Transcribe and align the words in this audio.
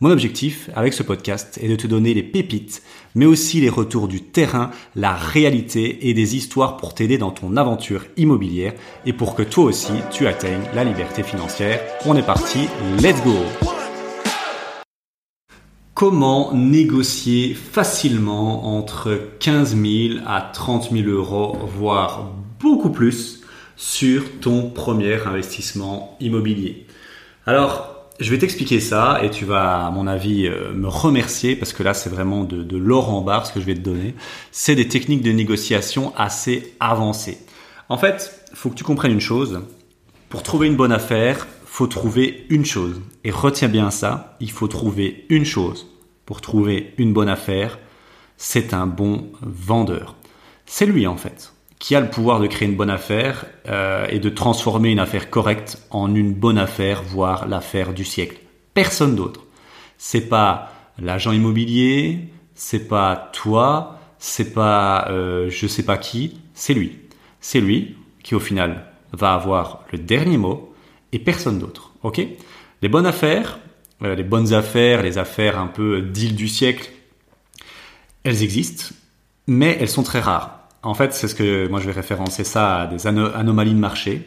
Mon 0.00 0.10
objectif 0.10 0.70
avec 0.74 0.92
ce 0.92 1.04
podcast 1.04 1.56
est 1.62 1.68
de 1.68 1.76
te 1.76 1.86
donner 1.86 2.14
les 2.14 2.24
pépites, 2.24 2.82
mais 3.14 3.26
aussi 3.26 3.60
les 3.60 3.68
retours 3.68 4.08
du 4.08 4.22
terrain, 4.22 4.72
la 4.96 5.14
réalité 5.14 6.08
et 6.08 6.14
des 6.14 6.34
histoires 6.34 6.76
pour 6.76 6.94
t'aider 6.94 7.16
dans 7.16 7.30
ton 7.30 7.56
aventure 7.56 8.04
immobilière 8.16 8.72
et 9.06 9.12
pour 9.12 9.36
que 9.36 9.44
toi 9.44 9.64
aussi 9.64 9.92
tu 10.10 10.26
atteignes 10.26 10.64
la 10.74 10.82
liberté 10.82 11.22
financière. 11.22 11.80
On 12.06 12.16
est 12.16 12.26
parti, 12.26 12.66
let's 13.00 13.22
go. 13.22 13.36
Comment 15.94 16.52
négocier 16.52 17.54
facilement 17.54 18.76
entre 18.76 19.16
15 19.38 19.76
000 19.76 20.18
à 20.26 20.40
30 20.40 20.90
000 20.90 21.08
euros, 21.08 21.56
voire 21.78 22.32
beaucoup 22.58 22.90
plus, 22.90 23.42
sur 23.76 24.40
ton 24.40 24.70
premier 24.70 25.24
investissement 25.24 26.16
immobilier? 26.20 26.88
Alors, 27.46 27.93
je 28.20 28.30
vais 28.30 28.38
t'expliquer 28.38 28.80
ça 28.80 29.20
et 29.22 29.30
tu 29.30 29.44
vas, 29.44 29.86
à 29.86 29.90
mon 29.90 30.06
avis, 30.06 30.46
euh, 30.46 30.72
me 30.72 30.88
remercier 30.88 31.56
parce 31.56 31.72
que 31.72 31.82
là, 31.82 31.94
c'est 31.94 32.10
vraiment 32.10 32.44
de, 32.44 32.76
l'or 32.76 33.10
en 33.10 33.22
barre 33.22 33.46
ce 33.46 33.52
que 33.52 33.60
je 33.60 33.66
vais 33.66 33.74
te 33.74 33.80
donner. 33.80 34.14
C'est 34.52 34.74
des 34.74 34.88
techniques 34.88 35.22
de 35.22 35.32
négociation 35.32 36.12
assez 36.16 36.74
avancées. 36.80 37.38
En 37.88 37.98
fait, 37.98 38.48
faut 38.54 38.70
que 38.70 38.76
tu 38.76 38.84
comprennes 38.84 39.12
une 39.12 39.20
chose. 39.20 39.62
Pour 40.28 40.42
trouver 40.42 40.68
une 40.68 40.76
bonne 40.76 40.92
affaire, 40.92 41.46
faut 41.66 41.86
trouver 41.86 42.46
une 42.50 42.64
chose. 42.64 43.00
Et 43.24 43.30
retiens 43.30 43.68
bien 43.68 43.90
ça, 43.90 44.36
il 44.40 44.50
faut 44.50 44.68
trouver 44.68 45.26
une 45.28 45.44
chose. 45.44 45.86
Pour 46.24 46.40
trouver 46.40 46.94
une 46.98 47.12
bonne 47.12 47.28
affaire, 47.28 47.78
c'est 48.36 48.74
un 48.74 48.86
bon 48.86 49.32
vendeur. 49.42 50.16
C'est 50.66 50.86
lui 50.86 51.06
en 51.06 51.16
fait 51.16 51.53
qui 51.78 51.94
a 51.94 52.00
le 52.00 52.08
pouvoir 52.08 52.40
de 52.40 52.46
créer 52.46 52.68
une 52.68 52.76
bonne 52.76 52.90
affaire 52.90 53.46
euh, 53.68 54.06
et 54.08 54.18
de 54.18 54.28
transformer 54.28 54.90
une 54.90 54.98
affaire 54.98 55.30
correcte 55.30 55.78
en 55.90 56.14
une 56.14 56.32
bonne 56.32 56.58
affaire, 56.58 57.02
voire 57.02 57.46
l'affaire 57.48 57.92
du 57.92 58.04
siècle. 58.04 58.38
Personne 58.72 59.16
d'autre. 59.16 59.44
C'est 59.98 60.28
pas 60.28 60.72
l'agent 60.98 61.32
immobilier, 61.32 62.28
c'est 62.54 62.88
pas 62.88 63.30
toi, 63.32 63.98
c'est 64.18 64.54
pas 64.54 65.08
euh, 65.10 65.50
je 65.50 65.66
sais 65.66 65.82
pas 65.82 65.98
qui, 65.98 66.40
c'est 66.54 66.74
lui. 66.74 66.98
C'est 67.40 67.60
lui 67.60 67.96
qui 68.22 68.34
au 68.34 68.40
final 68.40 68.86
va 69.12 69.34
avoir 69.34 69.84
le 69.92 69.98
dernier 69.98 70.38
mot 70.38 70.74
et 71.12 71.18
personne 71.18 71.58
d'autre. 71.58 71.92
Ok? 72.02 72.20
Les 72.82 72.88
bonnes 72.88 73.06
affaires, 73.06 73.58
euh, 74.02 74.14
les 74.14 74.24
bonnes 74.24 74.52
affaires, 74.52 75.02
les 75.02 75.18
affaires 75.18 75.58
un 75.58 75.66
peu 75.66 76.02
deal 76.02 76.34
du 76.34 76.48
siècle, 76.48 76.90
elles 78.24 78.42
existent, 78.42 78.94
mais 79.46 79.76
elles 79.80 79.88
sont 79.88 80.02
très 80.02 80.20
rares. 80.20 80.63
En 80.84 80.92
fait, 80.94 81.14
c'est 81.14 81.28
ce 81.28 81.34
que 81.34 81.66
moi 81.68 81.80
je 81.80 81.86
vais 81.86 81.92
référencer 81.92 82.44
ça 82.44 82.82
à 82.82 82.86
des 82.86 83.06
anomalies 83.06 83.74
de 83.74 83.78
marché. 83.78 84.22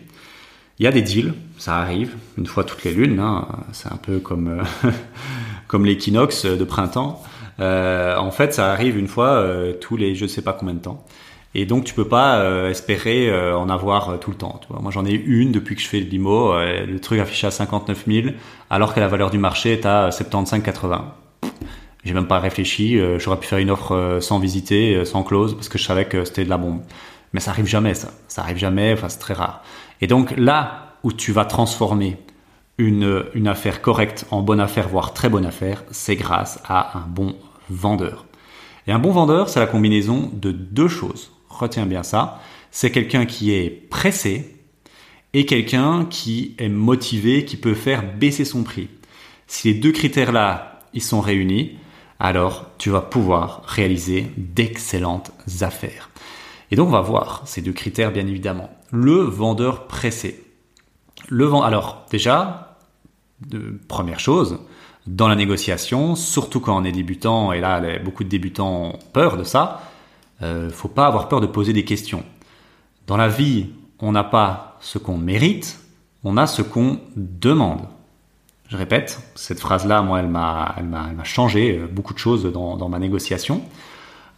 Il 0.79 0.83
y 0.83 0.87
a 0.87 0.91
des 0.91 1.01
deals, 1.01 1.33
ça 1.57 1.77
arrive 1.77 2.15
une 2.37 2.47
fois 2.47 2.63
toutes 2.63 2.83
les 2.83 2.91
lunes. 2.91 3.19
Hein. 3.19 3.47
C'est 3.73 3.91
un 3.91 3.97
peu 3.97 4.19
comme 4.19 4.63
euh, 4.83 5.77
l'équinoxe 5.83 6.45
de 6.45 6.63
printemps. 6.63 7.23
Euh, 7.59 8.15
en 8.17 8.31
fait, 8.31 8.53
ça 8.53 8.71
arrive 8.71 8.97
une 8.97 9.07
fois 9.07 9.29
euh, 9.29 9.73
tous 9.73 9.97
les 9.97 10.15
je 10.15 10.23
ne 10.23 10.27
sais 10.27 10.41
pas 10.41 10.53
combien 10.53 10.73
de 10.73 10.79
temps. 10.79 11.05
Et 11.55 11.65
donc 11.65 11.85
tu 11.85 11.93
peux 11.95 12.07
pas 12.07 12.69
espérer 12.69 13.33
en 13.53 13.67
avoir 13.69 14.19
tout 14.19 14.29
le 14.29 14.37
temps. 14.37 14.59
Moi 14.69 14.91
j'en 14.91 15.05
ai 15.05 15.13
une 15.13 15.51
depuis 15.51 15.75
que 15.75 15.81
je 15.81 15.87
fais 15.87 15.99
le 15.99 16.05
limo. 16.05 16.53
le 16.53 16.99
truc 16.99 17.19
affiché 17.19 17.47
à 17.47 17.51
59 17.51 18.03
000 18.05 18.27
alors 18.69 18.93
que 18.93 18.99
la 18.99 19.07
valeur 19.07 19.31
du 19.31 19.39
marché 19.39 19.71
est 19.73 19.85
à 19.85 20.09
75-80 20.09 21.01
j'ai 22.07 22.13
même 22.13 22.27
pas 22.27 22.39
réfléchi. 22.39 22.97
Euh, 22.97 23.19
j'aurais 23.19 23.39
pu 23.39 23.47
faire 23.47 23.59
une 23.59 23.69
offre 23.69 23.93
euh, 23.93 24.21
sans 24.21 24.39
visiter, 24.39 24.95
euh, 24.95 25.05
sans 25.05 25.23
clause, 25.23 25.55
parce 25.55 25.69
que 25.69 25.77
je 25.77 25.83
savais 25.83 26.05
que 26.05 26.23
c'était 26.23 26.45
de 26.45 26.49
la 26.49 26.57
bombe. 26.57 26.81
Mais 27.33 27.39
ça 27.39 27.51
arrive 27.51 27.67
jamais, 27.67 27.93
ça. 27.93 28.11
Ça 28.27 28.41
arrive 28.41 28.57
jamais. 28.57 28.93
Enfin, 28.93 29.09
c'est 29.09 29.19
très 29.19 29.33
rare. 29.33 29.61
Et 30.01 30.07
donc 30.07 30.33
là 30.37 30.95
où 31.03 31.11
tu 31.11 31.31
vas 31.31 31.45
transformer 31.45 32.17
une, 32.77 33.25
une 33.33 33.47
affaire 33.47 33.81
correcte 33.81 34.25
en 34.31 34.41
bonne 34.41 34.59
affaire, 34.61 34.87
voire 34.87 35.13
très 35.13 35.29
bonne 35.29 35.45
affaire, 35.45 35.83
c'est 35.91 36.15
grâce 36.15 36.59
à 36.67 36.97
un 36.97 37.05
bon 37.07 37.35
vendeur. 37.69 38.25
Et 38.87 38.91
un 38.91 38.99
bon 38.99 39.11
vendeur, 39.11 39.49
c'est 39.49 39.59
la 39.59 39.67
combinaison 39.67 40.31
de 40.33 40.51
deux 40.51 40.87
choses. 40.87 41.31
Retiens 41.49 41.85
bien 41.85 42.03
ça. 42.03 42.39
C'est 42.71 42.91
quelqu'un 42.91 43.25
qui 43.25 43.51
est 43.51 43.69
pressé 43.69 44.55
et 45.33 45.45
quelqu'un 45.45 46.05
qui 46.05 46.55
est 46.57 46.69
motivé, 46.69 47.43
qui 47.43 47.57
peut 47.57 47.73
faire 47.73 48.03
baisser 48.15 48.45
son 48.45 48.63
prix. 48.63 48.87
Si 49.47 49.67
les 49.67 49.73
deux 49.73 49.91
critères-là, 49.91 50.79
ils 50.93 51.03
sont 51.03 51.21
réunis, 51.21 51.77
alors 52.19 52.65
tu 52.77 52.89
vas 52.89 53.01
pouvoir 53.01 53.61
réaliser 53.65 54.31
d'excellentes 54.37 55.31
affaires. 55.61 56.09
Et 56.71 56.75
donc 56.75 56.89
on 56.89 56.91
va 56.91 57.01
voir 57.01 57.43
ces 57.45 57.61
deux 57.61 57.73
critères 57.73 58.11
bien 58.11 58.27
évidemment. 58.27 58.69
Le 58.91 59.15
vendeur 59.21 59.87
pressé. 59.87 60.43
Le 61.29 61.51
alors 61.63 62.05
déjà, 62.09 62.77
première 63.87 64.19
chose, 64.19 64.59
dans 65.05 65.27
la 65.27 65.35
négociation, 65.35 66.15
surtout 66.15 66.59
quand 66.59 66.79
on 66.79 66.83
est 66.83 66.91
débutant, 66.91 67.51
et 67.53 67.61
là 67.61 67.81
beaucoup 67.99 68.23
de 68.23 68.29
débutants 68.29 68.93
ont 68.93 68.99
peur 69.13 69.37
de 69.37 69.43
ça, 69.43 69.81
euh, 70.41 70.69
faut 70.69 70.89
pas 70.89 71.07
avoir 71.07 71.29
peur 71.29 71.41
de 71.41 71.47
poser 71.47 71.73
des 71.73 71.85
questions. 71.85 72.23
Dans 73.07 73.17
la 73.17 73.29
vie, 73.29 73.67
on 73.99 74.11
n'a 74.11 74.23
pas 74.23 74.77
ce 74.81 74.97
qu'on 74.97 75.17
mérite, 75.17 75.79
on 76.23 76.37
a 76.37 76.45
ce 76.45 76.61
qu'on 76.61 76.99
demande. 77.15 77.87
Je 78.69 78.75
répète, 78.75 79.21
cette 79.35 79.59
phrase-là, 79.59 80.01
moi, 80.01 80.19
elle 80.19 80.27
m'a, 80.27 80.75
elle 80.77 80.85
m'a, 80.85 81.23
changé 81.23 81.77
euh, 81.77 81.87
beaucoup 81.87 82.13
de 82.13 82.19
choses 82.19 82.45
dans, 82.51 82.75
dans 82.75 82.89
ma 82.89 82.99
négociation. 82.99 83.61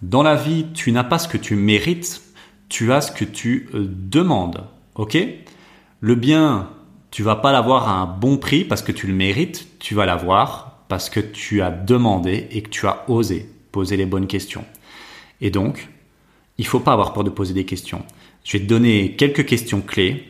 Dans 0.02 0.22
la 0.22 0.36
vie, 0.36 0.68
tu 0.74 0.92
n'as 0.92 1.04
pas 1.04 1.20
ce 1.20 1.28
que 1.28 1.38
tu 1.38 1.56
mérites, 1.56 2.22
tu 2.70 2.94
as 2.94 3.02
ce 3.02 3.12
que 3.12 3.26
tu 3.26 3.70
euh, 3.74 3.88
demandes. 3.90 4.64
Ok? 4.96 5.18
Le 6.02 6.16
bien, 6.16 6.70
tu 7.12 7.24
vas 7.24 7.36
pas 7.36 7.52
l'avoir 7.52 7.90
à 7.90 7.94
un 7.94 8.06
bon 8.06 8.38
prix 8.38 8.64
parce 8.64 8.82
que 8.82 8.92
tu 8.92 9.08
le 9.08 9.14
mérites, 9.14 9.68
tu 9.80 9.96
vas 9.96 10.06
l'avoir 10.06 10.84
parce 10.88 11.10
que 11.10 11.20
tu 11.20 11.62
as 11.62 11.72
demandé 11.72 12.48
et 12.52 12.62
que 12.62 12.70
tu 12.70 12.88
as 12.88 13.10
osé 13.10 13.50
poser 13.72 13.98
les 13.98 14.06
bonnes 14.06 14.28
questions. 14.28 14.66
Et 15.42 15.52
donc, 15.52 15.90
il 16.58 16.66
faut 16.66 16.80
pas 16.80 16.94
avoir 16.94 17.14
peur 17.14 17.24
de 17.24 17.30
poser 17.30 17.54
des 17.54 17.66
questions. 17.66 18.04
Je 18.44 18.58
vais 18.58 18.64
te 18.64 18.70
donner 18.70 19.16
quelques 19.16 19.46
questions 19.46 19.82
clés 19.82 20.28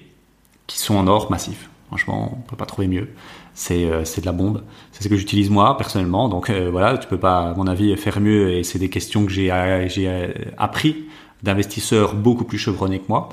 qui 0.68 0.78
sont 0.78 0.96
en 0.96 1.08
or 1.08 1.32
massif. 1.32 1.70
Franchement, 1.88 2.38
on 2.38 2.42
peut 2.42 2.56
pas 2.56 2.66
trouver 2.66 2.88
mieux. 2.88 3.10
C'est 3.54 3.86
euh, 3.86 4.06
c'est 4.06 4.22
de 4.22 4.26
la 4.26 4.32
bombe. 4.32 4.64
C'est 4.92 5.04
ce 5.04 5.10
que 5.10 5.16
j'utilise 5.16 5.50
moi 5.50 5.78
personnellement. 5.78 6.30
Donc 6.30 6.50
euh, 6.50 6.70
voilà, 6.72 6.98
tu 6.98 7.08
peux 7.08 7.18
pas, 7.18 7.50
à 7.50 7.54
mon 7.54 7.68
avis, 7.68 7.96
faire 7.98 8.20
mieux. 8.20 8.54
Et 8.54 8.64
c'est 8.64 8.80
des 8.80 8.90
questions 8.90 9.26
que 9.26 9.32
j'ai 9.32 9.52
euh, 9.52 10.28
appris 10.58 11.06
d'investisseurs 11.44 12.16
beaucoup 12.16 12.46
plus 12.46 12.58
chevronnés 12.58 13.00
que 13.00 13.08
moi. 13.10 13.30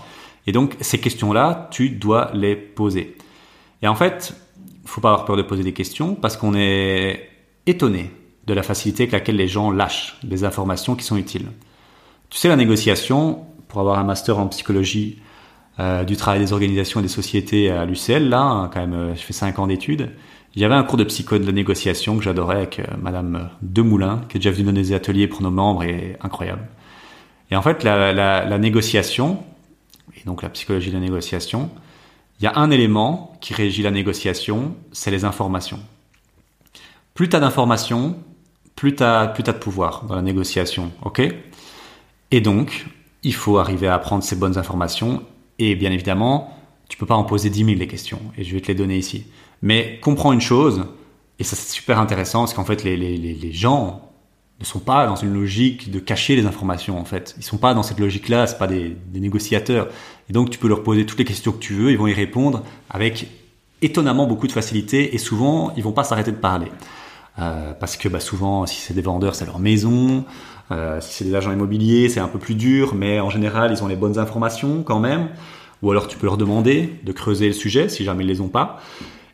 Et 0.47 0.53
donc 0.53 0.76
ces 0.81 0.99
questions-là, 0.99 1.69
tu 1.71 1.91
dois 1.91 2.31
les 2.34 2.56
poser. 2.56 3.16
Et 3.82 3.88
en 3.88 3.94
fait, 3.94 4.34
faut 4.84 5.00
pas 5.00 5.10
avoir 5.10 5.25
peur 5.25 5.37
de 5.37 5.43
poser 5.43 5.62
des 5.62 5.72
questions 5.72 6.15
parce 6.15 6.37
qu'on 6.37 6.55
est 6.55 7.28
étonné 7.66 8.10
de 8.47 8.55
la 8.55 8.62
facilité 8.62 9.05
avec 9.05 9.12
laquelle 9.12 9.37
les 9.37 9.49
gens 9.49 9.71
lâchent 9.71 10.19
des 10.22 10.44
informations 10.44 10.94
qui 10.94 11.05
sont 11.05 11.16
utiles. 11.16 11.49
Tu 12.31 12.38
sais, 12.38 12.49
la 12.49 12.56
négociation, 12.56 13.44
pour 13.69 13.81
avoir 13.81 13.99
un 13.99 14.05
master 14.05 14.38
en 14.38 14.47
psychologie 14.49 15.19
euh, 15.78 16.04
du 16.04 16.16
travail 16.16 16.41
des 16.41 16.53
organisations 16.54 17.00
et 17.00 17.03
des 17.03 17.09
sociétés 17.09 17.70
à 17.70 17.84
l'UCL, 17.84 18.28
là, 18.31 18.41
hein, 18.41 18.70
quand 18.72 18.81
même, 18.81 18.94
euh, 18.94 19.14
je 19.14 19.20
fais 19.20 19.34
5 19.34 19.59
ans 19.59 19.66
d'études. 19.66 20.10
Il 20.54 20.62
y 20.62 20.64
avait 20.64 20.75
un 20.75 20.82
cours 20.84 20.97
de 20.97 21.04
psycho 21.04 21.38
de 21.38 21.53
négociation 21.53 22.16
que 22.16 22.25
j'adorais 22.25 22.56
avec 22.56 22.78
euh, 22.78 22.84
Madame 22.98 23.50
Demoulin, 23.60 24.22
qui 24.28 24.38
est 24.38 24.41
déjà 24.41 24.50
venue 24.50 24.64
donner 24.64 24.81
des 24.81 24.94
ateliers 24.94 25.28
pour 25.28 25.42
nos 25.42 25.50
membres 25.50 25.84
et 25.84 26.16
incroyable. 26.22 26.66
Et 27.50 27.56
en 27.56 27.62
fait, 27.62 27.84
la, 27.84 28.59
négociation, 28.59 29.44
et 30.16 30.25
donc 30.25 30.42
la 30.42 30.48
psychologie 30.48 30.88
de 30.88 30.94
la 30.94 31.00
négociation, 31.00 31.70
il 32.40 32.44
y 32.44 32.46
a 32.46 32.56
un 32.56 32.70
élément 32.70 33.37
qui 33.43 33.52
régit 33.52 33.82
la 33.82 33.90
négociation, 33.90 34.75
c'est 34.93 35.11
les 35.11 35.26
informations. 35.26 35.81
Plus 37.12 37.29
tu 37.29 37.37
as 37.37 37.40
d'informations, 37.40 38.17
plus 38.76 38.96
tu 38.96 39.02
as, 39.02 39.26
plus 39.29 39.44
as 39.46 39.52
de 39.52 39.58
pouvoir 39.58 40.05
dans 40.05 40.17
la 40.17 40.22
négociation, 40.22 40.90
ok? 41.02 41.22
Et 42.31 42.40
donc, 42.40 42.87
il 43.22 43.34
faut 43.34 43.58
arriver 43.58 43.88
à 43.88 43.94
apprendre 43.94 44.25
ces 44.25 44.37
bonnes 44.37 44.56
informations 44.56 45.22
et 45.58 45.75
bien 45.75 45.93
évidemment, 45.93 46.56
tu 46.88 46.97
peux 46.97 47.06
pas 47.06 47.14
en 47.14 47.25
poser 47.25 47.50
10 47.50 47.64
000 47.64 47.79
des 47.79 47.87
questions, 47.87 48.20
et 48.37 48.44
je 48.44 48.55
vais 48.55 48.61
te 48.61 48.69
les 48.69 48.75
donner 48.75 48.97
ici. 48.97 49.26
Mais 49.62 49.99
comprends 50.00 50.32
une 50.32 50.41
chose, 50.41 50.85
et 51.38 51.44
ça 51.44 51.56
c'est 51.56 51.73
super 51.73 51.99
intéressant, 51.99 52.41
parce 52.41 52.55
qu'en 52.55 52.64
fait 52.64 52.85
les, 52.85 52.97
les, 52.97 53.17
les, 53.17 53.53
gens 53.53 54.12
ne 54.61 54.64
sont 54.64 54.79
pas 54.79 55.06
dans 55.06 55.17
une 55.17 55.32
logique 55.32 55.91
de 55.91 55.99
cacher 55.99 56.37
les 56.37 56.47
informations 56.47 56.99
en 56.99 57.05
fait. 57.05 57.35
Ils 57.38 57.44
sont 57.44 57.58
pas 57.58 57.75
dans 57.75 57.82
cette 57.82 57.99
logique-là, 57.99 58.47
c'est 58.47 58.58
pas 58.58 58.67
des, 58.67 58.97
des, 59.08 59.20
négociateurs. 59.20 59.88
Et 60.31 60.32
donc 60.32 60.50
tu 60.50 60.58
peux 60.58 60.69
leur 60.69 60.82
poser 60.82 61.05
toutes 61.06 61.19
les 61.19 61.25
questions 61.25 61.53
que 61.53 61.58
tu 61.58 61.75
veux, 61.75 61.91
ils 61.91 61.99
vont 61.99 62.06
y 62.06 62.14
répondre 62.14 62.62
avec 62.91 63.29
étonnamment 63.82 64.26
beaucoup 64.26 64.47
de 64.47 64.53
facilité, 64.53 65.14
et 65.14 65.19
souvent 65.19 65.73
ils 65.76 65.82
vont 65.82 65.93
pas 65.93 66.05
s'arrêter 66.05 66.32
de 66.32 66.37
parler. 66.37 66.69
Euh, 67.38 67.75
parce 67.79 67.97
que 67.97 68.08
bah, 68.08 68.20
souvent, 68.20 68.67
si 68.67 68.81
c'est 68.81 68.94
des 68.94 69.03
vendeurs, 69.03 69.35
c'est 69.35 69.44
leur 69.44 69.58
maison. 69.58 70.25
Euh, 70.71 71.01
si 71.01 71.13
c'est 71.13 71.25
des 71.25 71.35
agents 71.35 71.53
immobiliers, 71.53 72.09
c'est 72.09 72.21
un 72.21 72.29
peu 72.29 72.39
plus 72.39 72.55
dur, 72.55 72.95
mais 72.95 73.21
en 73.21 73.31
général, 73.31 73.73
ils 73.73 73.83
ont 73.83 73.87
les 73.87 73.97
bonnes 73.97 74.19
informations 74.19 74.83
quand 74.83 75.01
même. 75.01 75.29
ou 75.83 75.91
alors 75.91 76.09
tu 76.09 76.17
peux 76.17 76.27
leur 76.27 76.39
demander 76.39 76.91
de 77.05 77.13
creuser 77.13 77.47
le 77.49 77.53
sujet 77.53 77.89
si 77.89 78.05
jamais 78.05 78.25
ils 78.25 78.29
les 78.29 78.41
ont 78.41 78.49
pas. 78.49 78.81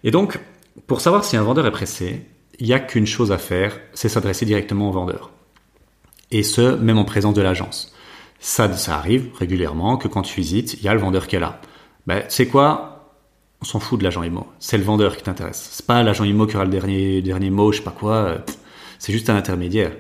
Et 0.04 0.10
donc, 0.10 0.40
pour 0.86 1.00
savoir 1.00 1.24
si 1.24 1.36
un 1.36 1.42
vendeur 1.42 1.66
est 1.66 1.70
pressé, 1.70 2.26
il 2.58 2.66
n'y 2.66 2.72
a 2.72 2.80
qu'une 2.80 3.06
chose 3.06 3.32
à 3.32 3.38
faire, 3.38 3.78
c'est 3.94 4.08
s'adresser 4.08 4.44
directement 4.44 4.88
au 4.88 4.92
vendeur. 4.92 5.30
Et 6.30 6.42
ce, 6.42 6.76
même 6.76 6.98
en 6.98 7.04
présence 7.04 7.34
de 7.34 7.42
l'agence. 7.42 7.94
Ça, 8.40 8.72
ça 8.72 8.96
arrive 8.96 9.30
régulièrement 9.38 9.96
que 9.96 10.08
quand 10.08 10.22
tu 10.22 10.40
visites, 10.40 10.74
il 10.74 10.82
y 10.82 10.88
a 10.88 10.94
le 10.94 11.00
vendeur 11.00 11.28
qui 11.28 11.36
est 11.36 11.40
là. 11.40 11.60
Ben, 12.06 12.24
sais 12.28 12.46
quoi? 12.46 13.14
On 13.60 13.64
s'en 13.64 13.78
fout 13.78 13.98
de 13.98 14.04
l'agent 14.04 14.24
IMO. 14.24 14.46
C'est 14.58 14.78
le 14.78 14.82
vendeur 14.82 15.16
qui 15.16 15.22
t'intéresse. 15.22 15.68
C'est 15.72 15.86
pas 15.86 16.02
l'agent 16.02 16.24
IMO 16.24 16.46
qui 16.46 16.56
aura 16.56 16.64
le 16.64 16.70
dernier, 16.70 17.22
dernier 17.22 17.50
mot, 17.50 17.70
je 17.70 17.78
sais 17.78 17.84
pas 17.84 17.92
quoi. 17.92 18.38
C'est 18.98 19.12
juste 19.12 19.30
un 19.30 19.36
intermédiaire. 19.36 19.92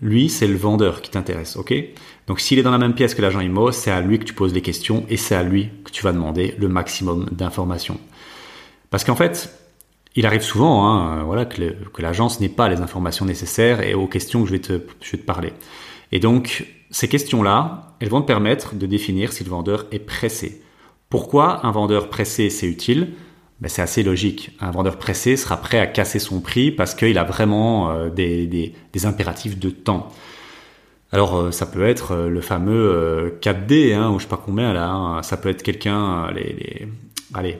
Lui, 0.00 0.28
c'est 0.28 0.46
le 0.46 0.56
vendeur 0.56 1.02
qui 1.02 1.10
t'intéresse, 1.10 1.56
ok? 1.56 1.74
Donc 2.26 2.40
s'il 2.40 2.58
est 2.58 2.62
dans 2.62 2.70
la 2.70 2.78
même 2.78 2.94
pièce 2.94 3.14
que 3.14 3.22
l'agent 3.22 3.40
IMO, 3.40 3.72
c'est 3.72 3.90
à 3.90 4.00
lui 4.00 4.18
que 4.18 4.24
tu 4.24 4.32
poses 4.32 4.54
les 4.54 4.62
questions 4.62 5.04
et 5.08 5.16
c'est 5.16 5.34
à 5.34 5.42
lui 5.42 5.68
que 5.84 5.90
tu 5.90 6.02
vas 6.02 6.12
demander 6.12 6.54
le 6.58 6.68
maximum 6.68 7.28
d'informations. 7.30 8.00
Parce 8.90 9.04
qu'en 9.04 9.16
fait, 9.16 9.52
il 10.14 10.26
arrive 10.26 10.42
souvent 10.42 10.86
hein, 10.86 11.24
voilà, 11.24 11.44
que, 11.44 11.62
l'agence 11.98 12.40
n'ait 12.40 12.48
pas 12.48 12.68
les 12.68 12.80
informations 12.80 13.24
nécessaires 13.24 13.82
et 13.82 13.94
aux 13.94 14.06
questions 14.06 14.42
que 14.42 14.48
je 14.48 14.52
vais 14.52 14.60
te, 14.60 14.80
je 15.00 15.12
vais 15.12 15.18
te 15.18 15.26
parler. 15.26 15.52
Et 16.10 16.20
donc, 16.20 16.66
ces 16.90 17.08
questions-là, 17.08 17.94
elles 18.00 18.10
vont 18.10 18.20
te 18.20 18.26
permettre 18.26 18.74
de 18.74 18.86
définir 18.86 19.32
si 19.32 19.44
le 19.44 19.50
vendeur 19.50 19.86
est 19.92 19.98
pressé. 19.98 20.62
Pourquoi 21.08 21.66
un 21.66 21.70
vendeur 21.70 22.08
pressé, 22.08 22.50
c'est 22.50 22.66
utile? 22.66 23.14
Ben, 23.62 23.68
C'est 23.68 23.80
assez 23.80 24.02
logique. 24.02 24.50
Un 24.60 24.72
vendeur 24.72 24.98
pressé 24.98 25.36
sera 25.36 25.56
prêt 25.56 25.78
à 25.78 25.86
casser 25.86 26.18
son 26.18 26.40
prix 26.40 26.72
parce 26.72 26.94
qu'il 26.94 27.16
a 27.16 27.24
vraiment 27.24 27.92
euh, 27.92 28.10
des, 28.10 28.74
impératifs 29.04 29.58
de 29.58 29.70
temps. 29.70 30.08
Alors 31.12 31.36
euh, 31.36 31.50
ça 31.52 31.66
peut 31.66 31.86
être 31.86 32.12
euh, 32.12 32.28
le 32.28 32.40
fameux 32.40 33.38
4D, 33.40 33.94
hein, 33.94 34.10
ou 34.10 34.18
je 34.18 34.24
sais 34.24 34.28
pas 34.28 34.42
combien 34.44 34.72
là, 34.72 34.88
hein. 34.90 35.22
ça 35.22 35.36
peut 35.36 35.48
être 35.48 35.62
quelqu'un, 35.62 36.26
allez, 37.34 37.58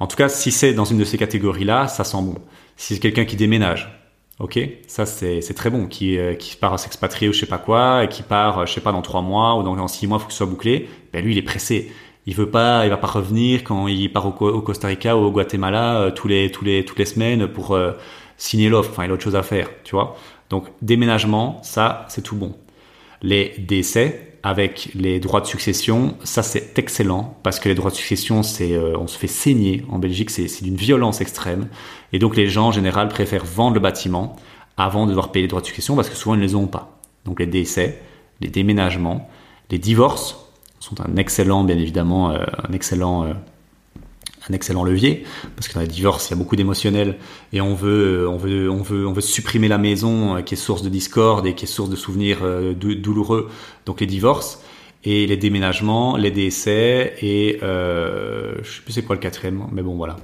en 0.00 0.06
tout 0.06 0.16
cas 0.16 0.28
si 0.28 0.50
c'est 0.50 0.74
dans 0.74 0.84
une 0.84 0.98
de 0.98 1.04
ces 1.04 1.16
catégories-là, 1.16 1.88
ça 1.88 2.04
sent 2.04 2.18
bon. 2.20 2.36
Si 2.76 2.94
c'est 2.94 3.00
quelqu'un 3.00 3.24
qui 3.24 3.36
déménage, 3.36 3.94
Ok, 4.40 4.60
ça 4.86 5.04
c'est 5.04 5.54
très 5.54 5.68
bon, 5.68 5.86
qui, 5.88 6.16
qui 6.38 6.54
part 6.54 6.78
s'expatrier 6.78 7.28
ou 7.28 7.32
je 7.32 7.40
sais 7.40 7.46
pas 7.46 7.58
quoi, 7.58 8.04
et 8.04 8.08
qui 8.08 8.22
part, 8.22 8.66
je 8.66 8.72
sais 8.72 8.80
pas, 8.80 8.92
dans 8.92 9.02
trois 9.02 9.20
mois 9.20 9.56
ou 9.56 9.64
dans, 9.64 9.74
dans 9.74 9.88
six 9.88 10.06
mois, 10.06 10.18
il 10.18 10.20
faut 10.20 10.26
que 10.28 10.32
ce 10.32 10.38
soit 10.38 10.46
bouclé. 10.46 10.88
Ben 11.12 11.24
lui, 11.24 11.32
il 11.32 11.38
est 11.38 11.42
pressé. 11.42 11.90
Il 12.28 12.34
veut 12.34 12.50
pas, 12.50 12.84
il 12.84 12.90
va 12.90 12.98
pas 12.98 13.06
revenir 13.06 13.64
quand 13.64 13.88
il 13.88 14.12
part 14.12 14.26
au, 14.26 14.60
Costa 14.60 14.86
Rica 14.88 15.16
ou 15.16 15.20
au 15.20 15.30
Guatemala 15.30 16.02
euh, 16.02 16.10
les 16.26 16.52
les 16.62 16.84
toutes 16.84 16.98
les 16.98 17.06
semaines 17.06 17.48
pour 17.48 17.76
signer 18.36 18.68
l'offre. 18.68 18.90
Enfin, 18.90 19.04
il 19.06 19.10
a 19.10 19.14
autre 19.14 19.24
chose 19.24 19.34
à 19.36 19.42
faire, 19.42 19.68
tu 19.82 19.94
vois. 19.94 20.16
Donc 20.50 20.66
déménagement, 20.82 21.58
ça 21.62 22.04
c'est 22.08 22.22
tout 22.22 22.36
bon. 22.36 22.54
Les 23.22 23.54
décès, 23.58 24.28
avec 24.42 24.90
les 24.94 25.20
droits 25.20 25.40
de 25.40 25.46
succession, 25.46 26.16
ça 26.22 26.42
c'est 26.42 26.78
excellent 26.78 27.36
parce 27.42 27.58
que 27.58 27.68
les 27.68 27.74
droits 27.74 27.90
de 27.90 27.96
succession, 27.96 28.42
c'est 28.42 28.72
euh, 28.72 28.96
on 28.98 29.06
se 29.06 29.18
fait 29.18 29.26
saigner 29.26 29.84
en 29.90 29.98
Belgique, 29.98 30.30
c'est 30.30 30.62
d'une 30.62 30.76
violence 30.76 31.20
extrême 31.20 31.68
et 32.12 32.18
donc 32.18 32.36
les 32.36 32.46
gens 32.46 32.68
en 32.68 32.72
général 32.72 33.08
préfèrent 33.08 33.44
vendre 33.44 33.74
le 33.74 33.80
bâtiment 33.80 34.36
avant 34.76 35.04
de 35.04 35.10
devoir 35.10 35.32
payer 35.32 35.42
les 35.42 35.48
droits 35.48 35.60
de 35.60 35.66
succession 35.66 35.96
parce 35.96 36.08
que 36.08 36.16
souvent 36.16 36.34
ils 36.34 36.40
ne 36.40 36.44
les 36.44 36.54
ont 36.54 36.66
pas. 36.66 37.00
Donc 37.24 37.40
les 37.40 37.46
décès, 37.46 38.00
les 38.40 38.48
déménagements, 38.48 39.28
les 39.70 39.78
divorces 39.78 40.47
sont 40.88 41.00
un 41.00 41.16
excellent, 41.16 41.64
bien 41.64 41.78
évidemment, 41.78 42.30
euh, 42.30 42.44
un 42.68 42.72
excellent 42.72 43.24
euh, 43.24 43.32
un 44.48 44.54
excellent 44.54 44.84
levier 44.84 45.24
parce 45.56 45.68
que 45.68 45.74
dans 45.74 45.80
les 45.80 45.86
divorces 45.86 46.28
il 46.28 46.30
y 46.30 46.34
a 46.34 46.36
beaucoup 46.36 46.56
d'émotionnel 46.56 47.16
et 47.52 47.60
on 47.60 47.74
veut 47.74 48.28
on 48.28 48.36
veut 48.36 48.70
on 48.70 48.82
veut 48.82 49.06
on 49.06 49.12
veut 49.12 49.20
supprimer 49.20 49.68
la 49.68 49.78
maison 49.78 50.36
euh, 50.36 50.42
qui 50.42 50.54
est 50.54 50.56
source 50.56 50.82
de 50.82 50.88
discorde 50.88 51.46
et 51.46 51.54
qui 51.54 51.64
est 51.64 51.68
source 51.68 51.90
de 51.90 51.96
souvenirs 51.96 52.38
euh, 52.42 52.74
douloureux. 52.74 53.50
Donc 53.86 54.00
les 54.00 54.06
divorces 54.06 54.62
et 55.04 55.26
les 55.26 55.36
déménagements 55.36 56.16
les 56.16 56.30
décès 56.30 57.14
et 57.20 57.58
euh, 57.62 58.54
je 58.62 58.76
sais 58.76 58.82
plus 58.82 58.92
c'est 58.92 59.02
quoi 59.02 59.16
le 59.16 59.20
quatrième 59.20 59.64
mais 59.72 59.82
bon 59.82 59.96
voilà. 59.96 60.16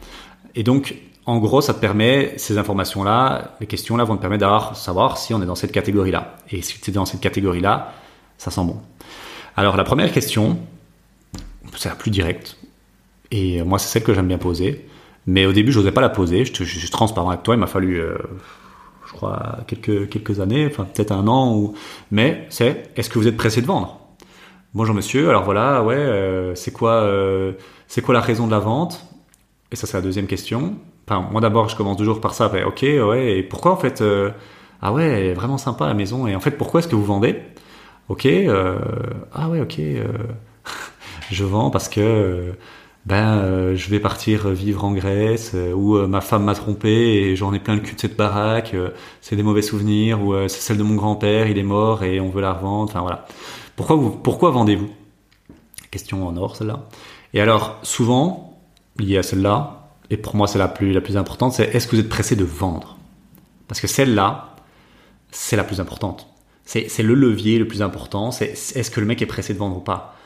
Et 0.55 0.63
donc 0.63 0.97
en 1.27 1.39
gros 1.39 1.61
ça 1.61 1.75
te 1.75 1.81
permet 1.81 2.35
ces 2.37 2.59
informations 2.59 3.03
là 3.03 3.57
les 3.61 3.67
questions 3.67 3.97
là 3.97 4.05
vont 4.05 4.17
te 4.17 4.21
permettre 4.21 4.41
d'avoir 4.41 4.77
savoir 4.77 5.19
si 5.19 5.35
on 5.35 5.43
est 5.43 5.47
dans 5.47 5.55
cette 5.55 5.73
catégorie 5.73 6.11
là 6.11 6.37
et 6.51 6.63
si 6.63 6.81
tu 6.81 6.91
es 6.91 6.95
dans 6.95 7.07
cette 7.07 7.21
catégorie 7.21 7.61
là 7.61 7.95
ça 8.37 8.51
sent 8.51 8.63
bon 8.65 8.79
alors 9.57 9.77
la 9.77 9.85
première 9.85 10.13
question 10.13 10.59
c'est 11.77 11.89
la 11.89 11.95
plus 11.97 12.11
directe 12.11 12.57
et 13.31 13.63
moi, 13.65 13.81
c'est 13.81 13.89
celle 13.89 14.05
que 14.05 14.15
j'aime 14.15 14.29
bien 14.29 14.39
poser. 14.39 14.87
Mais 15.27 15.45
au 15.45 15.53
début, 15.53 15.73
je 15.73 15.81
n'osais 15.81 15.91
pas 15.91 16.01
la 16.01 16.09
poser. 16.09 16.45
Je, 16.45 16.63
suis 16.63 16.91
transparent 16.91 17.31
avec 17.31 17.43
toi. 17.43 17.57
Il 17.57 17.59
m'a 17.59 17.67
fallu, 17.67 18.01
euh, 18.01 18.17
je 19.09 19.13
crois, 19.13 19.59
quelques, 19.67 20.39
années, 20.39 20.69
enfin 20.71 20.85
peut-être 20.85 21.11
un 21.11 21.27
an. 21.27 21.73
Mais 22.13 22.47
c'est, 22.49 22.91
est-ce 22.97 23.11
que 23.11 23.19
vous 23.19 23.27
êtes 23.27 23.37
pressé 23.37 23.61
de 23.61 23.67
vendre? 23.67 23.99
Bonjour 24.75 24.95
monsieur. 24.95 25.29
Alors 25.29 25.43
voilà, 25.43 25.83
ouais, 25.83 25.97
euh, 25.97 26.55
c'est 26.55 26.73
quoi, 26.73 26.93
euh, 26.93 27.53
quoi 28.05 28.15
la 28.15 28.21
raison 28.21 28.47
de 28.47 28.53
la 28.53 28.61
vente? 28.61 29.05
Et 29.73 29.77
ça, 29.77 29.89
c'est 29.89 29.97
la 29.97 30.03
deuxième 30.03 30.27
question. 30.29 30.77
Enfin, 31.09 31.29
moi 31.33 31.41
d'abord, 31.41 31.69
je 31.69 31.77
commence 31.77 31.97
toujours 31.97 32.21
par 32.21 32.35
ça. 32.35 32.53
ok, 32.67 32.83
ouais. 32.83 33.39
Et 33.39 33.43
pourquoi 33.43 33.73
en 33.73 33.77
fait 33.77 34.03
Ah 34.81 34.93
ouais, 34.93 35.33
vraiment 35.33 35.59
sympa 35.59 35.89
la 35.89 35.95
maison. 35.95 36.29
Et 36.29 36.37
en 36.37 36.41
fait, 36.41 36.53
pourquoi 36.53 36.79
est-ce 36.81 36.89
que 36.89 36.95
vous 36.95 37.05
vendez? 37.05 37.41
Ok. 38.09 38.29
ah 39.33 39.49
ouais, 39.49 39.61
ok. 39.61 39.81
je 41.31 41.45
vends 41.45 41.71
parce 41.71 41.89
que 41.89 42.55
ben 43.07 43.37
euh, 43.37 43.77
je 43.77 43.91
vais 43.91 44.01
partir 44.01 44.49
vivre 44.49 44.85
en 44.85 44.93
Grèce 44.93 45.53
euh, 45.55 45.75
ou 45.75 45.97
euh, 45.97 46.07
ma 46.07 46.23
femme 46.23 46.45
m'a 46.45 46.55
trompé 46.55 46.89
et 46.89 47.37
j'en 47.37 47.53
ai 47.53 47.59
plein 47.59 47.75
le 47.75 47.83
cul 47.83 47.95
de 47.95 48.01
cette 48.01 48.17
baraque, 48.17 48.75
c'est 49.21 49.37
des 49.37 49.43
mauvais 49.43 49.63
souvenirs 49.63 50.23
ou 50.23 50.35
c'est 50.49 50.61
celle 50.61 50.79
de 50.79 50.83
mon 50.83 50.95
grand-père, 50.95 51.49
il 51.49 51.59
est 51.59 51.63
mort 51.63 52.03
et 52.03 52.21
on 52.21 52.31
veut 52.31 52.41
la 52.41 52.55
revendre, 52.55 52.93
voilà. 53.01 53.27
Pourquoi 53.77 53.97
vous 53.97 54.11
pourquoi 54.11 54.51
vendez-vous? 54.51 54.89
Question 55.91 56.27
en 56.27 56.37
or 56.37 56.57
celle-là. 56.57 56.89
Et 57.35 57.41
alors 57.41 57.79
souvent 57.83 58.59
lié 58.99 59.19
à 59.19 59.23
celle-là 59.23 59.89
et 60.11 60.17
pour 60.17 60.37
moi 60.37 60.47
c'est 60.47 60.59
la 60.59 60.69
plus 60.69 60.93
la 60.93 61.01
plus 61.01 61.17
importante, 61.17 61.53
c'est 61.53 61.75
est-ce 61.75 61.87
que 61.87 61.97
vous 61.97 62.01
êtes 62.01 62.09
pressé 62.09 62.37
de 62.37 62.45
vendre? 62.45 62.97
Parce 63.69 63.81
que 63.81 63.87
celle-là 63.87 64.57
c'est 65.31 65.57
la 65.57 65.65
plus 65.65 65.81
importante. 65.81 66.34
C'est 66.65 67.03
le 67.03 67.15
levier 67.15 67.59
le 67.59 67.69
plus 67.69 67.83
important, 67.83 68.31
c'est 68.31 68.47
est-ce 68.53 68.91
que 68.91 69.01
le 69.01 69.07
mec 69.07 69.21
est 69.21 69.27
pressé 69.27 69.53
de 69.53 69.59
vendre 69.59 69.77
ou 69.77 69.81
pas? 69.81 70.17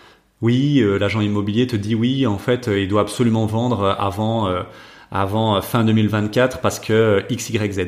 Oui, 0.40 0.80
euh, 0.80 0.98
l'agent 0.98 1.20
immobilier 1.20 1.66
te 1.66 1.74
dit 1.76 1.94
oui, 1.94 2.26
en 2.26 2.38
fait, 2.38 2.68
euh, 2.68 2.80
il 2.80 2.88
doit 2.88 3.00
absolument 3.00 3.46
vendre 3.46 3.96
avant 3.98 4.46
euh, 4.48 4.62
avant 5.10 5.60
fin 5.62 5.84
2024 5.84 6.60
parce 6.60 6.78
que 6.78 7.24
X 7.28 7.50
Y 7.50 7.72
Z. 7.72 7.80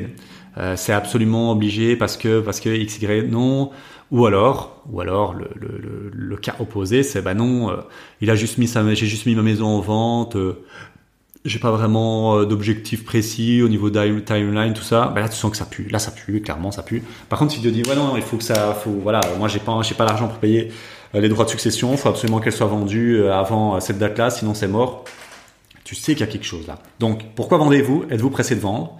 c'est 0.75 0.91
absolument 0.91 1.51
obligé 1.51 1.95
parce 1.95 2.17
que 2.17 2.41
parce 2.41 2.59
que 2.59 2.69
X 2.69 3.01
Y 3.01 3.29
non. 3.29 3.71
Ou 4.11 4.25
alors, 4.25 4.83
ou 4.91 4.99
alors 4.99 5.33
le, 5.33 5.49
le, 5.55 6.11
le, 6.13 6.35
cas 6.35 6.55
opposé, 6.59 7.01
c'est 7.01 7.21
bah 7.21 7.33
non, 7.33 7.73
il 8.19 8.29
a 8.29 8.35
juste 8.35 8.57
mis 8.57 8.67
sa, 8.67 8.83
j'ai 8.93 9.05
juste 9.05 9.25
mis 9.25 9.35
ma 9.35 9.41
maison 9.41 9.67
en 9.67 9.79
vente, 9.79 10.35
j'ai 11.43 11.59
pas 11.59 11.71
vraiment 11.71 12.43
d'objectif 12.43 13.03
précis 13.03 13.61
au 13.63 13.67
niveau 13.67 13.89
timeline, 13.89 14.73
tout 14.73 14.83
ça. 14.83 15.11
Bah 15.13 15.21
là, 15.21 15.29
tu 15.29 15.35
sens 15.35 15.51
que 15.51 15.57
ça 15.57 15.65
pue. 15.65 15.87
Là, 15.89 15.97
ça 15.99 16.11
pue, 16.11 16.41
clairement, 16.41 16.71
ça 16.71 16.83
pue. 16.83 17.03
Par 17.29 17.39
contre, 17.39 17.53
si 17.53 17.61
tu 17.61 17.67
te 17.67 17.73
dis 17.73 17.83
ouais 17.89 17.95
non, 17.95 18.15
il 18.15 18.21
faut 18.21 18.37
que 18.37 18.43
ça, 18.43 18.73
faut 18.73 18.91
voilà, 18.91 19.21
moi 19.39 19.47
j'ai 19.47 19.59
pas, 19.59 19.81
j'ai 19.81 19.95
pas 19.95 20.05
l'argent 20.05 20.27
pour 20.27 20.37
payer 20.37 20.71
euh, 21.15 21.19
les 21.19 21.29
droits 21.29 21.45
de 21.45 21.49
succession, 21.49 21.95
faut 21.97 22.09
absolument 22.09 22.39
qu'elles 22.39 22.53
soient 22.53 22.67
vendues 22.67 23.17
euh, 23.17 23.33
avant 23.33 23.75
euh, 23.75 23.79
cette 23.79 23.97
date-là, 23.97 24.29
sinon 24.29 24.53
c'est 24.53 24.67
mort. 24.67 25.05
Tu 25.83 25.95
sais 25.95 26.13
qu'il 26.13 26.21
y 26.21 26.29
a 26.29 26.31
quelque 26.31 26.45
chose 26.45 26.67
là. 26.67 26.77
Donc, 26.99 27.33
pourquoi 27.35 27.57
vendez-vous? 27.57 28.05
Êtes-vous 28.09 28.29
pressé 28.29 28.55
de 28.55 28.61
vendre? 28.61 28.97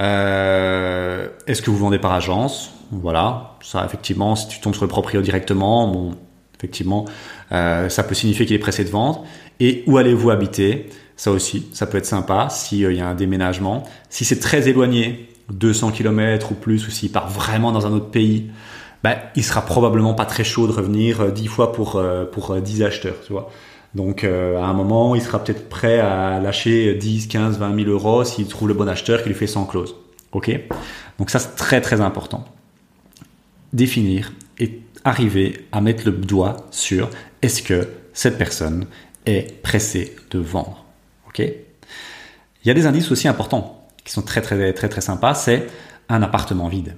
Euh, 0.00 1.28
Est-ce 1.46 1.62
que 1.62 1.70
vous 1.70 1.76
vendez 1.76 1.98
par 1.98 2.12
agence? 2.12 2.72
Voilà, 2.90 3.56
ça 3.62 3.84
effectivement, 3.84 4.36
si 4.36 4.48
tu 4.48 4.60
tombes 4.60 4.74
sur 4.74 4.84
le 4.84 4.88
proprio 4.88 5.20
directement, 5.20 5.86
bon, 5.88 6.14
effectivement, 6.56 7.04
euh, 7.52 7.88
ça 7.88 8.02
peut 8.02 8.14
signifier 8.14 8.46
qu'il 8.46 8.56
est 8.56 8.60
pressé 8.60 8.84
de 8.84 8.90
vendre. 8.90 9.24
Et 9.60 9.84
où 9.86 9.98
allez-vous 9.98 10.30
habiter? 10.30 10.88
Ça 11.16 11.30
aussi, 11.30 11.66
ça 11.72 11.86
peut 11.86 11.98
être 11.98 12.06
sympa 12.06 12.48
s'il 12.50 12.92
y 12.92 13.00
a 13.00 13.08
un 13.08 13.14
déménagement. 13.14 13.84
Si 14.10 14.24
c'est 14.24 14.40
très 14.40 14.68
éloigné, 14.68 15.28
200 15.50 15.92
km 15.92 16.52
ou 16.52 16.54
plus, 16.54 16.86
ou 16.86 16.90
s'il 16.90 17.12
part 17.12 17.28
vraiment 17.28 17.72
dans 17.72 17.86
un 17.86 17.92
autre 17.92 18.10
pays, 18.10 18.50
ben, 19.02 19.16
il 19.36 19.44
sera 19.44 19.62
probablement 19.62 20.14
pas 20.14 20.24
très 20.24 20.44
chaud 20.44 20.66
de 20.66 20.72
revenir 20.72 21.30
10 21.30 21.44
euh, 21.44 21.48
fois 21.48 21.72
pour, 21.72 21.96
euh, 21.96 22.24
pour 22.24 22.56
10 22.58 22.80
euh, 22.80 22.86
acheteurs, 22.86 23.16
tu 23.26 23.32
vois. 23.32 23.50
Donc 23.94 24.24
à 24.24 24.64
un 24.64 24.72
moment, 24.72 25.14
il 25.14 25.22
sera 25.22 25.44
peut-être 25.44 25.68
prêt 25.68 26.00
à 26.00 26.40
lâcher 26.40 26.96
10, 26.96 27.28
15, 27.28 27.58
20 27.58 27.76
000 27.76 27.90
euros 27.90 28.24
s'il 28.24 28.48
trouve 28.48 28.66
le 28.66 28.74
bon 28.74 28.88
acheteur 28.88 29.22
qui 29.22 29.28
lui 29.28 29.36
fait 29.36 29.46
sans 29.46 29.66
clause. 29.66 29.94
Ok? 30.32 30.50
Donc 31.20 31.30
ça, 31.30 31.38
c'est 31.38 31.54
très 31.54 31.80
très 31.80 32.00
important. 32.00 32.44
Définir 33.72 34.32
et 34.58 34.80
arriver 35.04 35.66
à 35.70 35.80
mettre 35.80 36.06
le 36.06 36.10
doigt 36.10 36.56
sur 36.72 37.08
est-ce 37.40 37.62
que 37.62 37.86
cette 38.12 38.36
personne 38.36 38.86
est 39.26 39.62
pressée 39.62 40.16
de 40.32 40.40
vendre? 40.40 40.83
Ok 41.34 41.40
Il 41.40 42.68
y 42.68 42.70
a 42.70 42.74
des 42.74 42.86
indices 42.86 43.10
aussi 43.10 43.28
importants 43.28 43.86
qui 44.04 44.12
sont 44.12 44.22
très 44.22 44.42
très 44.42 44.72
très 44.72 44.88
très 44.88 45.00
sympas. 45.00 45.34
C'est 45.34 45.66
un 46.08 46.22
appartement 46.22 46.68
vide 46.68 46.96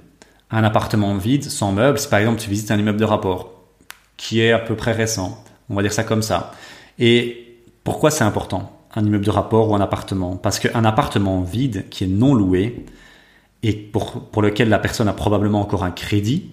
un 0.51 0.65
appartement 0.65 1.17
vide, 1.17 1.45
sans 1.45 1.73
meubles, 1.73 1.99
si 1.99 2.09
par 2.09 2.21
exemple 2.21 2.41
tu 2.41 2.51
visites 2.51 2.71
un 2.71 2.79
immeuble 2.79 3.01
de 3.01 3.05
rapport, 3.05 3.53
qui 4.17 4.41
est 4.41 4.53
à 4.53 4.59
peu 4.59 4.77
près 4.77 4.93
récent, 4.93 5.43
on 5.69 5.75
va 5.75 5.83
dire 5.83 5.93
ça 5.93 6.05
comme 6.05 6.23
ça. 6.23 6.53
Et 6.99 7.63
pourquoi 7.85 8.11
c'est 8.11 8.25
important, 8.25 8.73
un 8.95 9.05
immeuble 9.05 9.25
de 9.25 9.31
rapport 9.31 9.71
ou 9.71 9.75
un 9.75 9.81
appartement? 9.81 10.37
Parce 10.37 10.59
qu'un 10.59 10.85
appartement 10.85 11.43
vide 11.43 11.89
qui 11.91 12.05
est 12.05 12.09
non 12.09 12.35
loué, 12.35 12.87
et 13.63 13.73
pour, 13.73 14.29
pour 14.31 14.43
lequel 14.43 14.69
la 14.69 14.79
personne 14.79 15.09
a 15.09 15.13
probablement 15.13 15.61
encore 15.61 15.85
un 15.85 15.91
crédit, 15.91 16.51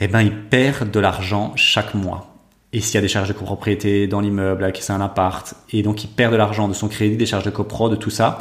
eh 0.00 0.08
ben 0.08 0.20
il 0.20 0.44
perd 0.44 0.90
de 0.90 1.00
l'argent 1.00 1.52
chaque 1.56 1.94
mois. 1.94 2.35
Et 2.76 2.80
s'il 2.80 2.96
y 2.96 2.98
a 2.98 3.00
des 3.00 3.08
charges 3.08 3.28
de 3.28 3.32
copropriété 3.32 4.06
dans 4.06 4.20
l'immeuble, 4.20 4.70
qui 4.72 4.82
c'est 4.82 4.92
un 4.92 5.00
appart, 5.00 5.54
et 5.72 5.82
donc 5.82 6.04
il 6.04 6.08
perd 6.08 6.30
de 6.30 6.36
l'argent 6.36 6.68
de 6.68 6.74
son 6.74 6.88
crédit, 6.88 7.16
des 7.16 7.24
charges 7.24 7.44
de 7.44 7.50
copro, 7.50 7.88
de 7.88 7.96
tout 7.96 8.10
ça, 8.10 8.40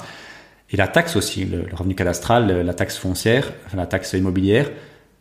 et 0.71 0.75
la 0.75 0.89
taxe 0.89 1.15
aussi, 1.15 1.45
le, 1.45 1.63
revenu 1.73 1.95
cadastral, 1.95 2.63
la 2.65 2.73
taxe 2.73 2.97
foncière, 2.97 3.53
la 3.73 3.85
taxe 3.85 4.11
immobilière, 4.11 4.69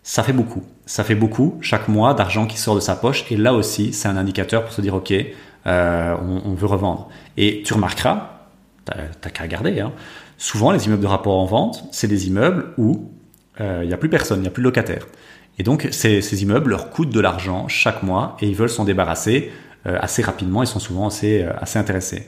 ça 0.03 0.25
fait 0.25 0.33
beaucoup. 0.33 0.65
Ça 0.85 1.05
fait 1.05 1.15
beaucoup 1.15 1.59
chaque 1.61 1.87
mois 1.87 2.13
d'argent 2.15 2.49
qui 2.49 2.59
sort 2.59 2.75
de 2.75 2.81
sa 2.81 2.97
poche, 2.97 3.25
et 3.31 3.37
là 3.37 3.55
aussi, 3.55 3.93
c'est 3.93 4.09
un 4.09 4.17
indicateur 4.17 4.65
pour 4.65 4.73
se 4.73 4.81
dire, 4.81 4.95
ok, 4.95 5.15
euh, 5.67 6.17
on, 6.45 6.55
veut 6.55 6.67
revendre. 6.67 7.09
Et 7.37 7.63
tu 7.65 7.73
remarqueras, 7.73 8.49
t'as 8.85 9.31
qu'à 9.31 9.45
regarder, 9.45 9.79
hein, 9.79 9.93
souvent 10.39 10.73
les 10.73 10.87
immeubles 10.87 11.03
de 11.03 11.07
rapport 11.07 11.39
en 11.39 11.45
vente, 11.45 11.85
c'est 11.93 12.09
des 12.09 12.27
immeubles 12.27 12.73
où 12.79 13.13
euh, 13.61 13.79
il 13.85 13.87
n'y 13.87 13.95
a 13.95 13.97
plus 13.97 14.09
personne, 14.09 14.41
il 14.41 14.43
n'y 14.43 14.49
a 14.49 14.51
plus 14.51 14.63
de 14.63 14.67
locataires. 14.67 15.07
Et 15.59 15.63
donc 15.63 15.89
ces, 15.93 16.43
immeubles 16.43 16.71
leur 16.71 16.91
coûtent 16.91 17.11
de 17.11 17.21
l'argent 17.21 17.69
chaque 17.69 18.03
mois 18.03 18.37
et 18.41 18.49
ils 18.49 18.55
veulent 18.55 18.69
s'en 18.69 18.85
débarrasser 18.85 19.53
euh, 19.87 19.99
assez 20.01 20.23
rapidement, 20.23 20.63
ils 20.63 20.67
sont 20.67 20.81
souvent 20.81 21.09
assez, 21.09 21.43
euh, 21.43 21.53
assez 21.61 21.79
intéressés. 21.79 22.27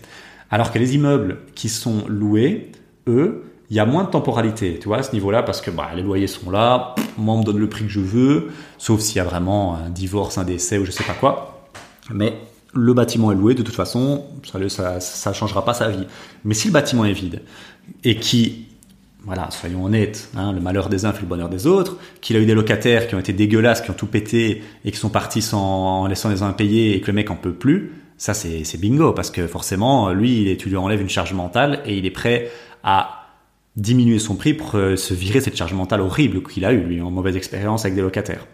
Alors 0.51 0.73
que 0.73 0.79
les 0.79 0.95
immeubles 0.95 1.39
qui 1.55 1.69
sont 1.69 2.05
loués, 2.07 2.71
eux, 3.09 3.45
il 3.71 3.77
y 3.77 3.81
a 3.81 3.87
moins 3.87 4.05
de 4.05 4.11
temporalité, 4.11 4.79
tu 4.79 4.87
vois, 4.87 4.99
à 4.99 5.03
ce 5.03 5.13
niveau-là, 5.13 5.43
parce 5.43 5.61
que 5.61 5.71
bah, 5.71 5.89
les 5.97 6.03
loyers 6.03 6.29
sont 6.29 6.51
là, 6.51 6.95
moi 7.19 7.35
on 7.35 7.39
me 7.39 7.45
donne 7.45 7.59
le 7.59 7.69
prix 7.69 7.85
que 7.85 7.91
je 7.91 8.01
veux, 8.01 8.53
sauf 8.79 9.01
s'il 9.01 9.17
y 9.17 9.21
a 9.21 9.25
vraiment 9.25 9.75
un 9.75 9.91
divorce, 9.91 10.39
un 10.39 10.45
décès 10.45 10.79
ou 10.79 10.85
je 10.85 10.93
sais 10.93 11.03
pas 11.03 11.15
quoi. 11.15 11.69
Mais 12.11 12.35
le 12.75 12.93
bâtiment 12.93 13.33
est 13.33 13.35
loué, 13.35 13.55
de 13.55 13.63
toute 13.63 13.75
façon, 13.75 14.27
ça 14.45 15.31
ne 15.31 15.35
changera 15.35 15.65
pas 15.65 15.75
sa 15.75 15.89
vie. 15.89 16.07
Mais 16.45 16.55
si 16.55 16.69
le 16.69 16.73
bâtiment 16.73 17.05
est 17.05 17.13
vide 17.13 17.43
et 18.05 18.17
qui 18.17 18.67
voilà, 19.25 19.51
soyons 19.51 19.85
honnêtes, 19.85 20.31
hein, 20.37 20.53
le 20.53 20.61
malheur 20.61 20.89
des 20.89 21.05
uns 21.05 21.13
fait 21.13 21.23
le 21.23 21.27
bonheur 21.27 21.49
des 21.49 21.67
autres, 21.67 21.97
qu'il 22.21 22.37
a 22.37 22.39
eu 22.39 22.47
des 22.47 22.55
locataires 22.55 23.09
qui 23.09 23.15
ont 23.15 23.19
été 23.19 23.33
dégueulasses, 23.33 23.81
qui 23.81 23.91
ont 23.91 23.95
tout 23.95 24.07
pété 24.07 24.63
et 24.85 24.93
qui 24.93 24.99
sont 24.99 25.09
partis 25.09 25.43
sans, 25.43 26.03
en 26.03 26.07
laissant 26.07 26.29
les 26.29 26.43
uns 26.43 26.53
payer 26.53 26.95
et 26.95 27.01
que 27.01 27.09
le 27.09 27.15
mec 27.15 27.31
en 27.31 27.37
peut 27.37 27.53
plus, 27.53 27.93
ça 28.19 28.35
c'est 28.35 28.81
bingo 28.81 29.13
parce 29.13 29.31
que 29.31 29.47
forcément, 29.47 30.13
lui, 30.13 30.57
tu 30.59 30.69
lui 30.69 30.77
enlèves 30.77 31.01
une 31.01 31.09
charge 31.09 31.33
mentale 31.33 31.83
et 31.87 31.97
il 31.97 32.07
est 32.07 32.11
prêt 32.11 32.51
à 32.85 33.27
diminuer 33.77 34.19
son 34.19 34.37
prix 34.37 34.55
pour 34.55 34.75
euh, 34.75 34.97
se 34.97 35.13
virer 35.13 35.41
cette 35.41 35.57
charge 35.57 35.75
mentale 35.75 36.01
horrible 36.01 36.43
qu'il 36.43 36.65
a 36.65 36.73
eu, 36.73 36.81
lui, 36.81 37.01
en 37.01 37.11
mauvaise 37.11 37.37
expérience 37.37 37.85
avec 37.85 37.95
des 37.95 38.03
locataires. 38.03 38.47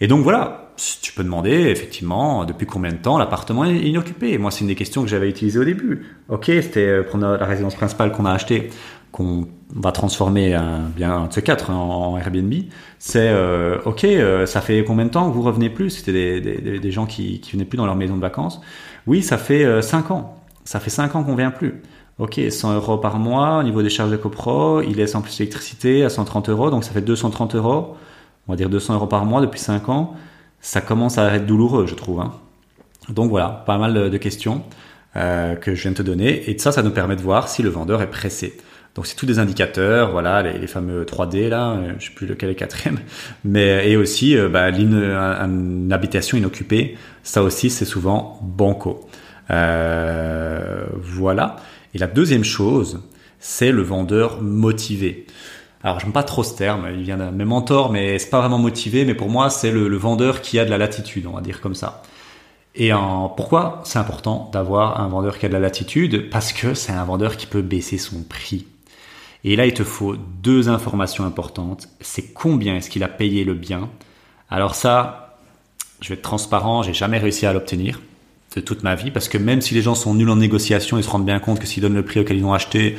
Et 0.00 0.06
donc 0.06 0.22
voilà, 0.22 0.72
tu 1.02 1.12
peux 1.12 1.22
demander 1.22 1.50
effectivement 1.50 2.44
depuis 2.44 2.66
combien 2.66 2.90
de 2.90 2.96
temps 2.96 3.18
l'appartement 3.18 3.64
est 3.64 3.76
inoccupé? 3.76 4.38
Moi, 4.38 4.50
c'est 4.50 4.62
une 4.62 4.68
des 4.68 4.74
questions 4.74 5.02
que 5.02 5.08
j'avais 5.08 5.28
utilisées 5.28 5.58
au 5.58 5.64
début. 5.64 6.06
Ok, 6.28 6.46
c'était 6.46 6.86
euh, 6.86 7.02
pour 7.02 7.18
la 7.18 7.44
résidence 7.44 7.74
principale 7.74 8.12
qu'on 8.12 8.24
a 8.24 8.32
achetée 8.32 8.70
qu'on 9.12 9.48
va 9.74 9.92
transformer 9.92 10.54
un 10.54 10.80
bien 10.94 11.26
de 11.26 11.32
ces 11.32 11.42
quatre 11.42 11.70
en, 11.70 12.16
Airbnb, 12.18 12.52
c'est 12.98 13.28
euh, 13.28 13.78
ok, 13.84 14.04
euh, 14.04 14.46
ça 14.46 14.60
fait 14.60 14.84
combien 14.84 15.04
de 15.04 15.10
temps 15.10 15.28
que 15.28 15.34
vous 15.34 15.42
revenez 15.42 15.70
plus? 15.70 15.90
C'était 15.90 16.12
des, 16.12 16.40
des, 16.40 16.78
des, 16.78 16.90
gens 16.90 17.06
qui, 17.06 17.40
qui 17.40 17.52
venaient 17.52 17.64
plus 17.64 17.76
dans 17.76 17.86
leur 17.86 17.96
maison 17.96 18.16
de 18.16 18.20
vacances. 18.20 18.60
Oui, 19.06 19.22
ça 19.22 19.38
fait 19.38 19.64
euh, 19.64 19.82
5 19.82 20.10
ans. 20.10 20.36
Ça 20.64 20.80
fait 20.80 20.90
5 20.90 21.16
ans 21.16 21.24
qu'on 21.24 21.34
vient 21.34 21.50
plus. 21.50 21.82
Ok, 22.18 22.40
100 22.48 22.74
euros 22.74 22.98
par 22.98 23.18
mois 23.18 23.58
au 23.58 23.62
niveau 23.62 23.82
des 23.82 23.88
charges 23.88 24.10
de 24.10 24.16
copro, 24.16 24.82
il 24.82 24.96
laisse 24.96 25.14
en 25.14 25.22
plus 25.22 25.38
l'électricité 25.38 26.04
à 26.04 26.10
130 26.10 26.50
euros, 26.50 26.70
donc 26.70 26.84
ça 26.84 26.92
fait 26.92 27.00
230 27.00 27.54
euros. 27.54 27.96
On 28.50 28.54
va 28.54 28.56
dire 28.56 28.68
200 28.68 28.94
euros 28.94 29.06
par 29.06 29.24
mois 29.26 29.40
depuis 29.40 29.60
5 29.60 29.88
ans. 29.90 30.16
Ça 30.60 30.80
commence 30.80 31.18
à 31.18 31.36
être 31.36 31.46
douloureux, 31.46 31.86
je 31.86 31.94
trouve. 31.94 32.18
Hein. 32.18 32.32
Donc 33.08 33.30
voilà, 33.30 33.62
pas 33.64 33.78
mal 33.78 34.10
de, 34.10 34.16
questions 34.16 34.64
euh, 35.14 35.54
que 35.54 35.76
je 35.76 35.82
viens 35.82 35.92
de 35.92 35.96
te 35.96 36.02
donner. 36.02 36.50
Et 36.50 36.58
ça, 36.58 36.72
ça 36.72 36.82
nous 36.82 36.90
permet 36.90 37.14
de 37.14 37.20
voir 37.20 37.46
si 37.46 37.62
le 37.62 37.68
vendeur 37.68 38.02
est 38.02 38.10
pressé. 38.10 38.58
Donc 38.96 39.06
c'est 39.06 39.14
tous 39.14 39.24
des 39.24 39.38
indicateurs, 39.38 40.10
voilà, 40.10 40.42
les, 40.42 40.66
fameux 40.66 41.04
3D 41.04 41.48
là, 41.48 41.74
euh, 41.74 41.92
je 42.00 42.06
sais 42.06 42.12
plus 42.12 42.26
lequel 42.26 42.50
est 42.50 42.56
quatrième, 42.56 42.98
mais 43.44 43.88
et 43.88 43.96
aussi 43.96 44.36
euh, 44.36 44.48
bah, 44.48 44.70
une, 44.70 45.88
habitation 45.92 46.36
inoccupée, 46.36 46.98
ça 47.22 47.44
aussi 47.44 47.70
c'est 47.70 47.84
souvent 47.84 48.40
banco. 48.42 49.06
Voilà. 49.48 51.54
Et 51.94 51.98
la 51.98 52.08
deuxième 52.08 52.42
chose, 52.42 53.00
c'est 53.38 53.70
le 53.70 53.82
vendeur 53.82 54.42
motivé. 54.42 55.24
Alors 55.82 55.98
j'aime 55.98 56.12
pas 56.12 56.22
trop 56.22 56.42
ce 56.42 56.54
terme, 56.54 56.88
il 56.94 57.02
vient 57.02 57.16
d'un 57.16 57.30
mes 57.30 57.44
mentors, 57.44 57.90
mais 57.90 58.18
c'est 58.18 58.28
pas 58.28 58.40
vraiment 58.40 58.58
motivé, 58.58 59.04
mais 59.04 59.14
pour 59.14 59.30
moi 59.30 59.48
c'est 59.48 59.70
le, 59.70 59.96
vendeur 59.96 60.42
qui 60.42 60.58
a 60.58 60.64
de 60.64 60.70
la 60.70 60.78
latitude, 60.78 61.26
on 61.26 61.32
va 61.32 61.40
dire 61.40 61.60
comme 61.60 61.74
ça. 61.74 62.02
Et 62.74 62.92
en, 62.92 63.28
pourquoi 63.28 63.80
c'est 63.84 63.98
important 63.98 64.50
d'avoir 64.52 65.00
un 65.00 65.08
vendeur 65.08 65.38
qui 65.38 65.46
a 65.46 65.48
de 65.48 65.54
la 65.54 65.60
latitude? 65.60 66.30
Parce 66.30 66.52
que 66.52 66.74
c'est 66.74 66.92
un 66.92 67.04
vendeur 67.04 67.36
qui 67.36 67.46
peut 67.46 67.62
baisser 67.62 67.98
son 67.98 68.22
prix. 68.22 68.66
Et 69.42 69.56
là, 69.56 69.66
il 69.66 69.74
te 69.74 69.84
faut 69.84 70.16
deux 70.16 70.68
informations 70.68 71.24
importantes. 71.24 71.88
C'est 72.00 72.32
combien 72.32 72.76
est-ce 72.76 72.90
qu'il 72.90 73.02
a 73.02 73.08
payé 73.08 73.42
le 73.44 73.54
bien? 73.54 73.88
Alors 74.50 74.74
ça, 74.74 75.38
je 76.00 76.10
vais 76.10 76.14
être 76.14 76.22
transparent, 76.22 76.82
j'ai 76.82 76.94
jamais 76.94 77.18
réussi 77.18 77.46
à 77.46 77.52
l'obtenir 77.52 78.00
de 78.54 78.60
toute 78.60 78.82
ma 78.82 78.94
vie 78.94 79.10
parce 79.10 79.28
que 79.28 79.38
même 79.38 79.60
si 79.60 79.74
les 79.74 79.82
gens 79.82 79.94
sont 79.94 80.14
nuls 80.14 80.28
en 80.28 80.36
négociation, 80.36 80.98
ils 80.98 81.04
se 81.04 81.08
rendent 81.08 81.24
bien 81.24 81.38
compte 81.38 81.58
que 81.58 81.66
s'ils 81.66 81.82
donnent 81.82 81.94
le 81.94 82.04
prix 82.04 82.20
auquel 82.20 82.36
ils 82.36 82.44
ont 82.44 82.52
acheté, 82.52 82.96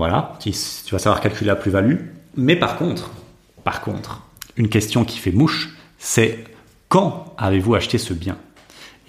voilà, 0.00 0.38
tu 0.40 0.50
vas 0.92 0.98
savoir 0.98 1.20
calculer 1.20 1.48
la 1.48 1.56
plus-value. 1.56 1.96
Mais 2.34 2.56
par 2.56 2.76
contre, 2.76 3.10
par 3.64 3.82
contre, 3.82 4.22
une 4.56 4.70
question 4.70 5.04
qui 5.04 5.18
fait 5.18 5.30
mouche, 5.30 5.76
c'est 5.98 6.44
quand 6.88 7.34
avez-vous 7.36 7.74
acheté 7.74 7.98
ce 7.98 8.14
bien? 8.14 8.38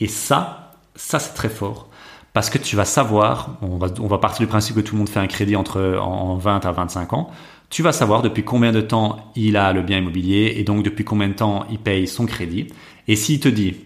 Et 0.01 0.07
ça, 0.07 0.73
ça 0.95 1.19
c'est 1.19 1.33
très 1.33 1.47
fort 1.47 1.87
parce 2.33 2.49
que 2.49 2.57
tu 2.57 2.75
vas 2.75 2.83
savoir, 2.83 3.57
on 3.61 3.77
va, 3.77 3.87
on 4.01 4.07
va 4.07 4.17
partir 4.17 4.41
du 4.41 4.47
principe 4.47 4.75
que 4.75 4.81
tout 4.81 4.95
le 4.95 4.99
monde 4.99 5.07
fait 5.07 5.21
un 5.21 5.27
crédit 5.27 5.55
entre 5.55 5.97
en 5.97 6.35
20 6.35 6.65
à 6.65 6.71
25 6.73 7.13
ans, 7.13 7.31
tu 7.69 7.83
vas 7.83 7.93
savoir 7.93 8.21
depuis 8.21 8.43
combien 8.43 8.73
de 8.73 8.81
temps 8.81 9.31
il 9.37 9.55
a 9.55 9.71
le 9.71 9.83
bien 9.83 9.99
immobilier 9.99 10.55
et 10.57 10.65
donc 10.65 10.83
depuis 10.83 11.05
combien 11.05 11.29
de 11.29 11.35
temps 11.35 11.65
il 11.71 11.79
paye 11.79 12.05
son 12.05 12.25
crédit. 12.25 12.67
Et 13.07 13.15
s'il 13.15 13.39
te 13.39 13.47
dit 13.47 13.77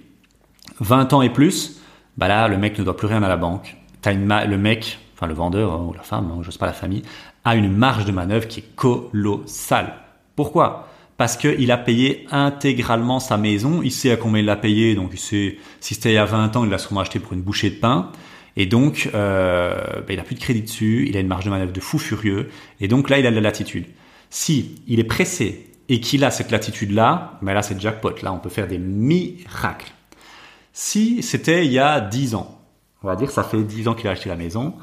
20 0.79 1.13
ans 1.13 1.21
et 1.21 1.29
plus, 1.29 1.79
bah 2.17 2.27
là, 2.27 2.47
le 2.47 2.57
mec 2.57 2.79
ne 2.79 2.83
doit 2.83 2.97
plus 2.97 3.05
rien 3.07 3.21
à 3.21 3.29
la 3.29 3.38
banque. 3.38 3.77
As 4.03 4.12
une 4.12 4.27
le 4.27 4.57
mec, 4.57 5.00
le 5.27 5.34
vendeur 5.34 5.74
hein, 5.74 5.86
ou 5.88 5.94
la 5.94 6.03
femme, 6.03 6.32
hein, 6.32 6.41
sais 6.50 6.58
pas 6.58 6.65
la 6.65 6.74
famille, 6.74 7.03
a 7.44 7.55
une 7.55 7.72
marge 7.72 8.05
de 8.05 8.12
manœuvre 8.12 8.48
qui 8.48 8.62
est 8.62 8.75
colossale. 8.75 9.94
Pourquoi? 10.36 10.88
Parce 11.17 11.38
qu'il 11.38 11.72
a 11.72 11.77
payé 11.77 12.27
intégralement 12.32 13.20
sa 13.20 13.38
maison, 13.38 13.82
il 13.82 13.91
sait 13.91 14.12
à 14.12 14.17
combien 14.17 14.41
il 14.41 14.46
l'a 14.46 14.58
payé, 14.58 14.96
donc 14.96 15.12
il 15.13 15.20
sait, 15.20 15.58
si 15.79 15.94
c'était 15.94 16.12
il 16.12 16.15
y 16.15 16.17
a 16.17 16.25
20 16.25 16.55
ans, 16.58 16.65
il 16.65 16.70
l'a 16.70 16.77
sûrement 16.77 17.00
acheté 17.01 17.20
pour 17.20 17.34
une 17.34 17.41
bouchée 17.41 17.70
de 17.70 17.75
pain, 17.75 18.12
et 18.58 18.65
donc, 18.65 19.10
euh, 19.13 20.01
ben, 20.08 20.13
il 20.13 20.20
a 20.20 20.24
plus 20.24 20.36
de 20.36 20.39
crédit 20.39 20.62
dessus, 20.62 21.05
il 21.08 21.17
a 21.17 21.20
une 21.20 21.27
marge 21.27 21.46
de 21.46 21.50
manœuvre 21.50 21.74
de 21.74 21.79
fou 21.79 21.98
furieux, 21.98 22.50
et 22.79 22.88
donc 22.88 23.10
là, 23.10 23.20
il 23.20 23.25
a 23.27 23.29
de 23.29 23.36
la 23.36 23.41
latitude. 23.41 23.86
Si 24.29 24.82
il 24.88 25.00
est 25.00 25.05
pressé 25.05 25.67
et 25.89 26.00
qu'il 26.00 26.24
a 26.24 26.32
cette 26.32 26.51
latitude-là, 26.51 27.38
ben 27.41 27.53
là, 27.53 27.62
c'est 27.62 27.79
jackpot. 27.79 28.15
Là, 28.22 28.34
on 28.34 28.39
peut 28.39 28.50
faire 28.50 28.67
des 28.67 28.77
miracles. 28.77 29.91
Si 30.74 31.22
c'était 31.22 31.65
il 31.65 31.72
y 31.72 31.79
a 31.79 32.01
10 32.01 32.36
ans, 32.36 32.60
on 33.03 33.08
va 33.08 33.15
dire, 33.15 33.29
ça 33.29 33.44
fait 33.44 33.62
10 33.62 33.88
ans 33.88 33.94
qu'il 33.94 34.08
a 34.08 34.12
acheté 34.12 34.29
la 34.29 34.36
maison, 34.36 34.74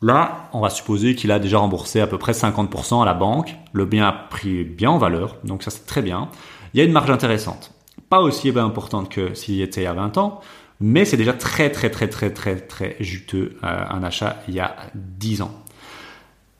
Là, 0.00 0.48
on 0.52 0.60
va 0.60 0.70
supposer 0.70 1.14
qu'il 1.14 1.32
a 1.32 1.38
déjà 1.38 1.58
remboursé 1.58 2.00
à 2.00 2.06
peu 2.06 2.18
près 2.18 2.32
50% 2.32 3.02
à 3.02 3.04
la 3.04 3.14
banque. 3.14 3.56
Le 3.72 3.84
bien 3.84 4.06
a 4.06 4.12
pris 4.12 4.62
bien 4.64 4.90
en 4.90 4.98
valeur, 4.98 5.36
donc 5.44 5.62
ça 5.62 5.70
c'est 5.70 5.86
très 5.86 6.02
bien. 6.02 6.28
Il 6.72 6.78
y 6.78 6.80
a 6.80 6.84
une 6.84 6.92
marge 6.92 7.10
intéressante. 7.10 7.72
Pas 8.08 8.20
aussi 8.20 8.50
importante 8.56 9.08
que 9.08 9.34
s'il 9.34 9.60
était 9.60 9.82
il 9.82 9.84
y 9.84 9.86
a 9.86 9.92
20 9.92 10.16
ans, 10.18 10.40
mais 10.80 11.04
c'est 11.04 11.16
déjà 11.16 11.32
très 11.32 11.70
très 11.70 11.90
très 11.90 12.08
très 12.08 12.30
très 12.30 12.56
très 12.56 12.96
juteux 13.00 13.58
euh, 13.64 13.84
un 13.90 14.02
achat 14.02 14.36
il 14.48 14.54
y 14.54 14.60
a 14.60 14.76
10 14.94 15.42
ans. 15.42 15.52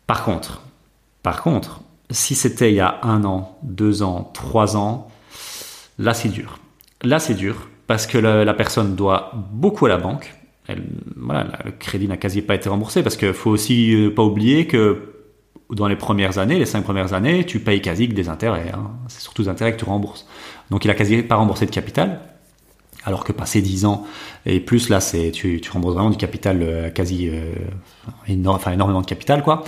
Par 0.07 0.25
contre, 0.25 0.63
par 1.23 1.43
contre, 1.43 1.81
si 2.11 2.35
c'était 2.35 2.73
il 2.73 2.77
y 2.77 2.81
a 2.81 2.99
un 3.03 3.25
an, 3.25 3.59
deux 3.63 4.03
ans, 4.03 4.31
trois 4.35 4.77
ans, 4.77 5.09
là 5.99 6.15
c'est 6.15 6.29
dur. 6.29 6.59
Là 7.03 7.19
c'est 7.19 7.35
dur 7.35 7.69
parce 7.87 8.07
que 8.07 8.19
la, 8.19 8.55
personne 8.55 8.97
doit 8.97 9.31
beaucoup 9.35 9.87
à 9.87 9.89
la 9.89 9.97
banque. 9.97 10.35
Le 10.77 11.71
crédit 11.73 12.09
n'a 12.09 12.17
quasi 12.17 12.43
pas 12.43 12.55
été 12.55 12.69
remboursé 12.69 13.03
parce 13.03 13.17
qu'il 13.17 13.33
faut 13.33 13.51
aussi 13.51 13.95
euh, 13.95 14.15
pas 14.15 14.23
oublier 14.23 14.67
que 14.67 15.15
dans 15.71 15.87
les 15.87 15.97
premières 15.97 16.39
années, 16.39 16.59
les 16.59 16.67
cinq 16.67 16.83
premières 16.83 17.13
années, 17.13 17.45
tu 17.45 17.61
payes 17.61 17.83
quasi 17.83 18.09
que 18.09 18.15
des 18.15 18.29
intérêts. 18.29 18.73
Hein. 18.75 18.91
C'est 19.09 19.21
surtout 19.21 19.43
des 19.43 19.49
intérêts 19.49 19.73
que 19.73 19.79
tu 19.79 19.85
rembourses. 19.85 20.27
Donc 20.71 20.85
il 20.85 20.91
a 20.91 20.95
quasi 20.95 21.23
pas 21.23 21.37
remboursé 21.37 21.67
de 21.67 21.71
capital 21.71 22.21
alors 23.05 23.25
que 23.25 23.33
passer 23.33 23.63
10 23.63 23.85
ans 23.87 24.05
et 24.45 24.59
plus 24.59 24.89
là 24.89 25.01
c'est 25.01 25.31
tu, 25.31 25.63
rembourses 25.73 25.95
vraiment 25.95 26.11
du 26.11 26.17
capital 26.17 26.59
euh, 26.63 26.91
quasi 26.91 27.31
euh, 27.31 27.55
enfin 28.47 28.73
énormément 28.73 29.01
de 29.01 29.07
capital 29.07 29.43
quoi 29.45 29.63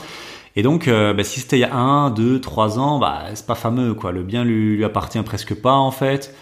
et 0.56 0.62
donc 0.62 0.88
bah, 0.88 1.22
si 1.22 1.38
c'était 1.38 1.56
il 1.56 1.60
y 1.60 1.64
a 1.64 1.74
1, 1.74 2.10
2, 2.10 2.40
3 2.40 2.78
ans 2.80 2.98
bah 2.98 3.22
c'est 3.34 3.46
pas 3.46 3.54
fameux 3.54 3.94
quoi 3.94 4.10
le 4.10 4.24
bien 4.24 4.42
lui, 4.44 4.76
lui 4.76 4.84
appartient 4.84 5.22
presque 5.22 5.54
pas 5.54 5.74
en 5.74 5.92
fait 5.92 6.34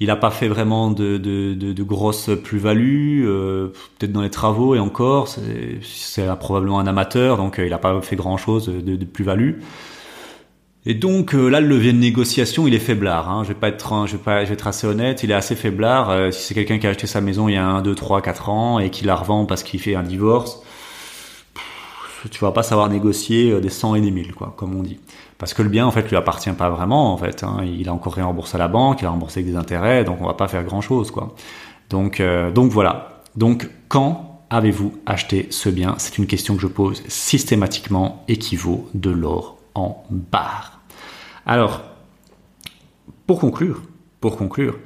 il 0.00 0.06
n'a 0.06 0.16
pas 0.16 0.30
fait 0.30 0.48
vraiment 0.48 0.90
de, 0.90 1.18
de, 1.18 1.54
de, 1.54 1.72
de 1.72 1.82
grosses 1.82 2.30
plus-values, 2.42 3.24
peut-être 3.98 4.12
dans 4.12 4.22
les 4.22 4.30
travaux 4.30 4.74
et 4.74 4.78
encore, 4.78 5.28
c'est 5.28 6.26
probablement 6.38 6.80
un 6.80 6.86
amateur, 6.86 7.36
donc 7.36 7.56
il 7.58 7.68
n'a 7.68 7.78
pas 7.78 8.00
fait 8.00 8.16
grand-chose 8.16 8.66
de, 8.66 8.96
de 8.96 9.04
plus-value. 9.04 9.58
Et 10.86 10.94
donc 10.94 11.34
euh, 11.34 11.48
là, 11.48 11.60
le 11.60 11.66
levier 11.68 11.92
de 11.92 11.98
négociation, 11.98 12.66
il 12.66 12.74
est 12.74 12.78
faiblard. 12.78 13.28
Hein. 13.28 13.42
Je 13.44 13.48
vais 13.48 13.54
pas 13.54 13.68
être, 13.68 14.06
je 14.06 14.12
vais 14.12 14.22
pas, 14.22 14.44
je 14.44 14.48
vais 14.48 14.54
être 14.54 14.66
assez 14.66 14.86
honnête, 14.86 15.22
il 15.22 15.30
est 15.30 15.34
assez 15.34 15.54
faiblard. 15.54 16.08
Euh, 16.10 16.30
si 16.30 16.42
c'est 16.42 16.54
quelqu'un 16.54 16.78
qui 16.78 16.86
a 16.86 16.90
acheté 16.90 17.06
sa 17.06 17.20
maison 17.20 17.48
il 17.48 17.54
y 17.54 17.58
a 17.58 17.66
1, 17.66 17.82
2, 17.82 17.94
3, 17.94 18.22
4 18.22 18.48
ans 18.48 18.78
et 18.78 18.90
qui 18.90 19.04
la 19.04 19.14
revend 19.14 19.44
parce 19.44 19.62
qu'il 19.62 19.80
fait 19.80 19.94
un 19.94 20.02
divorce, 20.02 20.62
tu 22.28 22.40
vas 22.40 22.52
pas 22.52 22.62
savoir 22.62 22.88
négocier 22.88 23.52
euh, 23.52 23.60
des 23.60 23.68
100 23.68 23.96
et 23.96 24.00
des 24.00 24.10
1000, 24.10 24.34
quoi, 24.34 24.54
comme 24.56 24.74
on 24.74 24.82
dit. 24.82 24.98
Parce 25.38 25.54
que 25.54 25.62
le 25.62 25.68
bien, 25.68 25.86
en 25.86 25.90
fait, 25.90 26.08
lui 26.08 26.16
appartient 26.16 26.52
pas 26.52 26.70
vraiment, 26.70 27.12
en 27.12 27.16
fait. 27.16 27.42
Hein. 27.44 27.64
Il 27.64 27.88
a 27.88 27.94
encore 27.94 28.16
remboursé 28.16 28.56
à 28.56 28.58
la 28.58 28.68
banque, 28.68 29.02
il 29.02 29.06
a 29.06 29.10
remboursé 29.10 29.42
des 29.42 29.56
intérêts, 29.56 30.04
donc 30.04 30.20
on 30.20 30.26
va 30.26 30.34
pas 30.34 30.48
faire 30.48 30.64
grand 30.64 30.80
chose, 30.80 31.10
quoi. 31.10 31.34
Donc, 31.88 32.20
euh, 32.20 32.50
donc 32.50 32.70
voilà. 32.70 33.22
Donc 33.36 33.68
quand 33.88 34.30
avez-vous 34.50 34.92
acheté 35.06 35.46
ce 35.50 35.68
bien? 35.68 35.94
C'est 35.98 36.18
une 36.18 36.26
question 36.26 36.56
que 36.56 36.62
je 36.62 36.66
pose 36.66 37.02
systématiquement 37.08 38.24
et 38.28 38.36
qui 38.36 38.56
vaut 38.56 38.88
de 38.94 39.10
l'or 39.10 39.58
en 39.74 40.04
barre. 40.10 40.80
Alors, 41.46 41.82
pour 43.26 43.38
conclure, 43.40 43.80
pour 44.20 44.36
conclure, 44.36 44.76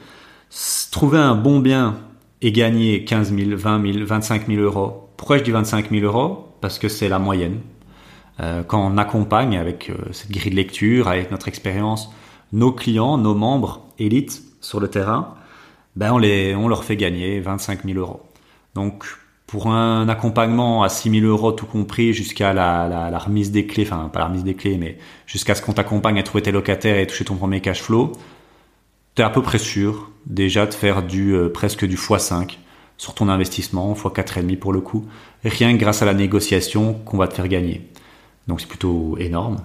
trouver 0.91 1.19
un 1.19 1.35
bon 1.35 1.61
bien 1.61 1.97
et 2.43 2.53
gagner 2.53 3.05
15 3.05 3.35
000, 3.35 3.51
20 3.57 3.93
000, 3.93 4.07
25 4.07 4.47
000 4.47 4.61
euros. 4.61 5.09
Pourquoi 5.17 5.39
je 5.39 5.45
dis 5.45 5.51
25 5.51 5.91
000 5.91 6.05
euros? 6.05 6.54
Parce 6.65 6.79
que 6.79 6.89
c'est 6.89 7.11
la 7.11 7.19
moyenne. 7.19 7.61
Euh, 8.41 8.63
quand 8.63 8.81
on 8.83 8.97
accompagne 8.97 9.59
avec 9.59 9.91
euh, 9.91 9.97
cette 10.13 10.31
grille 10.31 10.51
de 10.51 10.57
lecture, 10.57 11.09
avec 11.09 11.31
notre 11.31 11.47
expérience, 11.47 12.11
nos 12.55 12.73
clients, 12.73 13.19
nos 13.19 13.35
membres 13.35 13.83
élites 13.99 14.43
sur 14.63 14.81
le 14.81 14.89
terrain, 14.89 15.35
ben 15.95 16.13
on, 16.15 16.17
les, 16.17 16.55
on 16.55 16.67
leur 16.67 16.83
fait 16.83 16.97
gagner 16.97 17.39
25 17.39 17.85
000 17.85 17.99
euros. 17.99 18.23
Donc 18.75 19.05
pour 19.47 19.67
un 19.67 20.09
accompagnement 20.09 20.83
à 20.85 20.89
6 20.89 21.21
000 21.21 21.27
euros 21.27 21.53
tout 21.53 21.67
compris 21.67 22.15
jusqu'à 22.15 22.55
la, 22.55 22.89
la, 22.89 23.19
remise 23.19 23.53
des 23.53 23.67
clés, 23.67 23.85
enfin 23.87 24.09
pas 24.11 24.21
la 24.21 24.29
remise 24.29 24.45
des 24.45 24.55
clés, 24.55 24.79
mais 24.79 24.97
jusqu'à 25.27 25.55
ce 25.55 25.61
qu'on 25.61 25.75
t'accompagne 25.75 26.19
à 26.19 26.23
trouver 26.23 26.41
tes 26.41 26.51
locataires 26.51 26.99
et 26.99 27.07
toucher 27.07 27.27
ton 27.27 27.37
premier 27.37 27.61
cash 27.61 27.83
flow, 27.83 28.13
tu 29.17 29.21
es 29.21 29.25
à 29.27 29.29
peu 29.29 29.43
près 29.43 29.59
sûr 29.59 30.11
déjà 30.25 30.65
de 30.65 30.73
faire 30.73 31.03
du 31.03 31.35
euh, 31.35 31.51
presque 31.51 31.85
du 31.85 31.97
x5 31.97 32.57
sur 32.97 33.15
ton 33.15 33.29
investissement, 33.29 33.93
x4,5 33.95 34.57
pour 34.57 34.73
le 34.73 34.81
coup, 34.81 35.07
rien 35.45 35.73
que 35.75 35.81
grâce 35.81 36.03
à 36.03 36.07
la 36.07 36.15
négociation 36.15 36.95
qu'on 36.95 37.17
va 37.17 37.29
te 37.29 37.35
faire 37.35 37.49
gagner. 37.49 37.89
Donc 38.49 38.61
c'est 38.61 38.69
plutôt 38.69 39.17
énorme. 39.19 39.59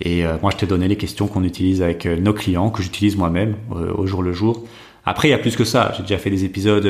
Et 0.00 0.24
euh, 0.24 0.36
moi, 0.40 0.50
je 0.50 0.56
t'ai 0.56 0.66
donné 0.66 0.88
les 0.88 0.96
questions 0.96 1.26
qu'on 1.28 1.44
utilise 1.44 1.82
avec 1.82 2.06
euh, 2.06 2.16
nos 2.16 2.32
clients, 2.32 2.70
que 2.70 2.82
j'utilise 2.82 3.16
moi-même 3.16 3.56
au 3.70 4.06
jour 4.06 4.22
le 4.22 4.32
jour. 4.32 4.64
Après, 5.04 5.28
il 5.28 5.30
y 5.30 5.34
a 5.34 5.38
plus 5.38 5.56
que 5.56 5.64
ça. 5.64 5.92
J'ai 5.96 6.02
déjà 6.02 6.18
fait 6.18 6.30
des 6.30 6.44
épisodes 6.44 6.86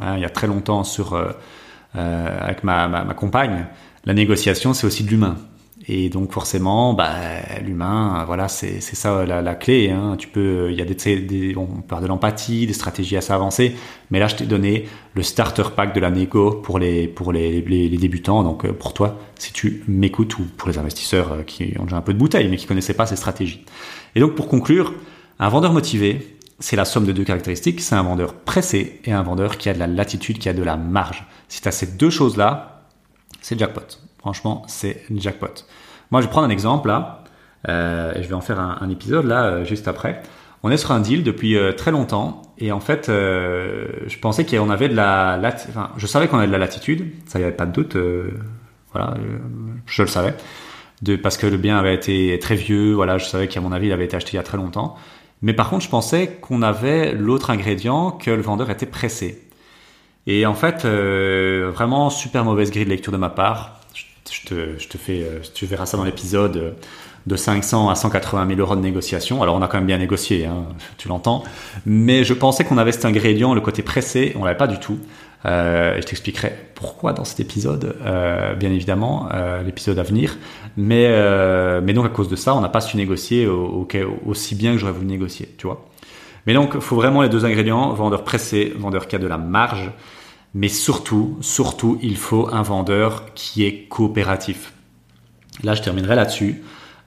hein, 0.00 0.14
il 0.16 0.22
y 0.22 0.24
a 0.24 0.30
très 0.30 0.46
longtemps 0.46 0.84
sur 0.84 1.16
avec 1.94 2.64
ma, 2.64 2.88
ma 2.88 3.14
compagne. 3.14 3.66
La 4.04 4.14
négociation, 4.14 4.74
c'est 4.74 4.86
aussi 4.86 5.04
de 5.04 5.10
l'humain. 5.10 5.36
Et 5.88 6.08
donc 6.10 6.32
forcément, 6.32 6.94
bah, 6.94 7.12
l'humain, 7.64 8.24
voilà, 8.26 8.46
c'est 8.46 8.80
ça 8.80 9.24
la, 9.24 9.42
la 9.42 9.54
clé. 9.56 9.90
Hein. 9.90 10.14
Tu 10.16 10.28
peux, 10.28 10.68
il 10.70 10.78
y 10.78 10.82
a 10.82 10.84
des, 10.84 10.94
des 11.20 11.56
on 11.56 11.66
parle 11.82 12.02
de 12.02 12.08
l'empathie, 12.08 12.66
des 12.66 12.72
stratégies 12.72 13.16
assez 13.16 13.32
avancées, 13.32 13.74
mais 14.10 14.20
là 14.20 14.28
je 14.28 14.36
t'ai 14.36 14.44
donné 14.44 14.84
le 15.14 15.22
starter 15.22 15.64
pack 15.74 15.92
de 15.94 16.00
la 16.00 16.10
négo 16.10 16.52
pour 16.52 16.78
les 16.78 17.08
pour 17.08 17.32
les, 17.32 17.62
les, 17.62 17.96
débutants. 17.96 18.44
Donc 18.44 18.64
euh, 18.64 18.72
pour 18.72 18.94
toi, 18.94 19.18
si 19.38 19.52
tu 19.52 19.82
m'écoutes 19.88 20.38
ou 20.38 20.44
pour 20.56 20.68
les 20.68 20.78
investisseurs 20.78 21.32
euh, 21.32 21.42
qui 21.42 21.74
ont 21.80 21.84
déjà 21.84 21.96
un 21.96 22.02
peu 22.02 22.14
de 22.14 22.18
bouteille 22.18 22.48
mais 22.48 22.56
qui 22.56 22.66
connaissaient 22.66 22.94
pas 22.94 23.06
ces 23.06 23.16
stratégies. 23.16 23.64
Et 24.14 24.20
donc 24.20 24.36
pour 24.36 24.46
conclure, 24.46 24.94
un 25.40 25.48
vendeur 25.48 25.72
motivé, 25.72 26.38
c'est 26.60 26.76
la 26.76 26.84
somme 26.84 27.06
de 27.06 27.12
deux 27.12 27.24
caractéristiques. 27.24 27.80
C'est 27.80 27.96
un 27.96 28.04
vendeur 28.04 28.34
pressé 28.34 29.00
et 29.04 29.12
un 29.12 29.22
vendeur 29.22 29.58
qui 29.58 29.68
a 29.68 29.74
de 29.74 29.80
la 29.80 29.88
latitude, 29.88 30.38
qui 30.38 30.48
a 30.48 30.52
de 30.52 30.62
la 30.62 30.76
marge. 30.76 31.26
Si 31.48 31.60
tu 31.60 31.66
as 31.66 31.72
ces 31.72 31.86
deux 31.86 32.10
choses 32.10 32.36
là, 32.36 32.84
c'est 33.40 33.58
jackpot. 33.58 33.98
Franchement, 34.22 34.62
c'est 34.68 35.02
jackpot. 35.12 35.66
Moi, 36.12 36.20
je 36.20 36.26
vais 36.26 36.30
prendre 36.30 36.46
un 36.46 36.50
exemple 36.50 36.86
là, 36.86 37.24
euh, 37.68 38.14
et 38.14 38.22
je 38.22 38.28
vais 38.28 38.34
en 38.34 38.40
faire 38.40 38.60
un, 38.60 38.88
épisode 38.88 39.26
là 39.26 39.46
euh, 39.46 39.64
juste 39.64 39.88
après. 39.88 40.22
On 40.62 40.70
est 40.70 40.76
sur 40.76 40.92
un 40.92 41.00
deal 41.00 41.24
depuis 41.24 41.56
euh, 41.56 41.72
très 41.72 41.90
longtemps, 41.90 42.42
et 42.56 42.70
en 42.70 42.78
fait, 42.78 43.06
je 43.08 44.18
pensais 44.20 44.46
qu'on 44.46 44.70
avait 44.70 44.88
de 44.88 44.94
la, 44.94 45.40
enfin, 45.68 45.90
je 45.96 46.06
savais 46.06 46.28
qu'on 46.28 46.38
avait 46.38 46.46
de 46.46 46.52
la 46.52 46.58
latitude, 46.58 47.10
ça 47.26 47.40
y 47.40 47.42
avait 47.42 47.50
pas 47.50 47.66
de 47.66 47.72
doute, 47.72 47.96
voilà, 48.92 49.14
je 49.86 50.02
le 50.02 50.08
savais, 50.08 50.34
de 51.02 51.16
parce 51.16 51.36
que 51.36 51.48
le 51.48 51.56
bien 51.56 51.76
avait 51.76 51.94
été 51.94 52.38
très 52.40 52.54
vieux, 52.54 52.92
voilà, 52.92 53.18
je 53.18 53.24
savais 53.24 53.48
qu'à 53.48 53.60
mon 53.60 53.72
avis, 53.72 53.88
il 53.88 53.92
avait 53.92 54.04
été 54.04 54.14
acheté 54.14 54.34
il 54.34 54.36
y 54.36 54.38
a 54.38 54.44
très 54.44 54.56
longtemps. 54.56 54.94
Mais 55.40 55.52
par 55.52 55.68
contre, 55.68 55.82
je 55.82 55.90
pensais 55.90 56.38
qu'on 56.40 56.62
avait 56.62 57.12
l'autre 57.12 57.50
ingrédient 57.50 58.12
que 58.12 58.30
le 58.30 58.42
vendeur 58.42 58.70
était 58.70 58.86
pressé. 58.86 59.42
Et 60.28 60.46
en 60.46 60.54
fait, 60.54 60.86
vraiment 60.86 62.08
super 62.08 62.44
mauvaise 62.44 62.70
grille 62.70 62.84
de 62.84 62.90
lecture 62.90 63.12
de 63.12 63.16
ma 63.16 63.30
part 63.30 63.81
je 64.30 64.88
te, 64.88 64.98
fais, 64.98 65.22
euh, 65.22 65.40
tu 65.54 65.66
verras 65.66 65.86
ça 65.86 65.96
dans 65.96 66.04
l'épisode 66.04 66.56
euh, 66.56 66.70
de 67.26 67.36
500 67.36 67.88
à 67.88 67.94
180 67.94 68.48
000 68.48 68.60
euros 68.60 68.76
de 68.76 68.80
négociation. 68.80 69.42
Alors 69.42 69.56
on 69.56 69.62
a 69.62 69.68
quand 69.68 69.78
même 69.78 69.86
bien 69.86 69.98
négocié, 69.98 70.46
hein, 70.46 70.66
tu 70.98 71.08
l'entends. 71.08 71.44
Mais 71.86 72.24
je 72.24 72.34
pensais 72.34 72.64
qu'on 72.64 72.78
avait 72.78 72.92
cet 72.92 73.04
ingrédient, 73.04 73.54
le 73.54 73.60
côté 73.60 73.82
pressé, 73.82 74.34
on 74.38 74.44
l'avait 74.44 74.56
pas 74.56 74.66
du 74.66 74.78
tout. 74.78 74.98
Euh, 75.44 75.96
je 75.96 76.06
t'expliquerai 76.06 76.52
pourquoi 76.74 77.12
dans 77.12 77.24
cet 77.24 77.40
épisode, 77.40 77.96
euh, 78.04 78.54
bien 78.54 78.70
évidemment, 78.70 79.28
l'épisode 79.64 79.98
à 79.98 80.02
venir. 80.02 80.36
Mais, 80.76 81.08
donc 81.92 82.06
à 82.06 82.08
cause 82.08 82.28
de 82.28 82.36
ça, 82.36 82.54
on 82.54 82.60
n'a 82.60 82.68
pas 82.68 82.80
su 82.80 82.96
négocier 82.96 83.46
au, 83.46 83.86
aussi 84.26 84.54
bien 84.54 84.72
que 84.72 84.78
j'aurais 84.78 84.92
voulu 84.92 85.06
négocier, 85.06 85.48
tu 85.58 85.66
vois. 85.66 85.86
Mais 86.46 86.54
donc, 86.54 86.72
il 86.74 86.80
faut 86.80 86.96
vraiment 86.96 87.22
les 87.22 87.28
deux 87.28 87.44
ingrédients, 87.44 87.92
vendeur 87.92 88.24
pressé, 88.24 88.72
vendeur 88.76 89.06
qui 89.06 89.16
a 89.16 89.18
de 89.18 89.26
la 89.26 89.38
marge. 89.38 89.92
Mais 90.54 90.68
surtout, 90.68 91.38
surtout, 91.40 91.98
il 92.02 92.16
faut 92.16 92.48
un 92.52 92.62
vendeur 92.62 93.32
qui 93.34 93.64
est 93.64 93.84
coopératif. 93.88 94.72
Là, 95.62 95.74
je 95.74 95.82
terminerai 95.82 96.14
là-dessus. 96.14 96.62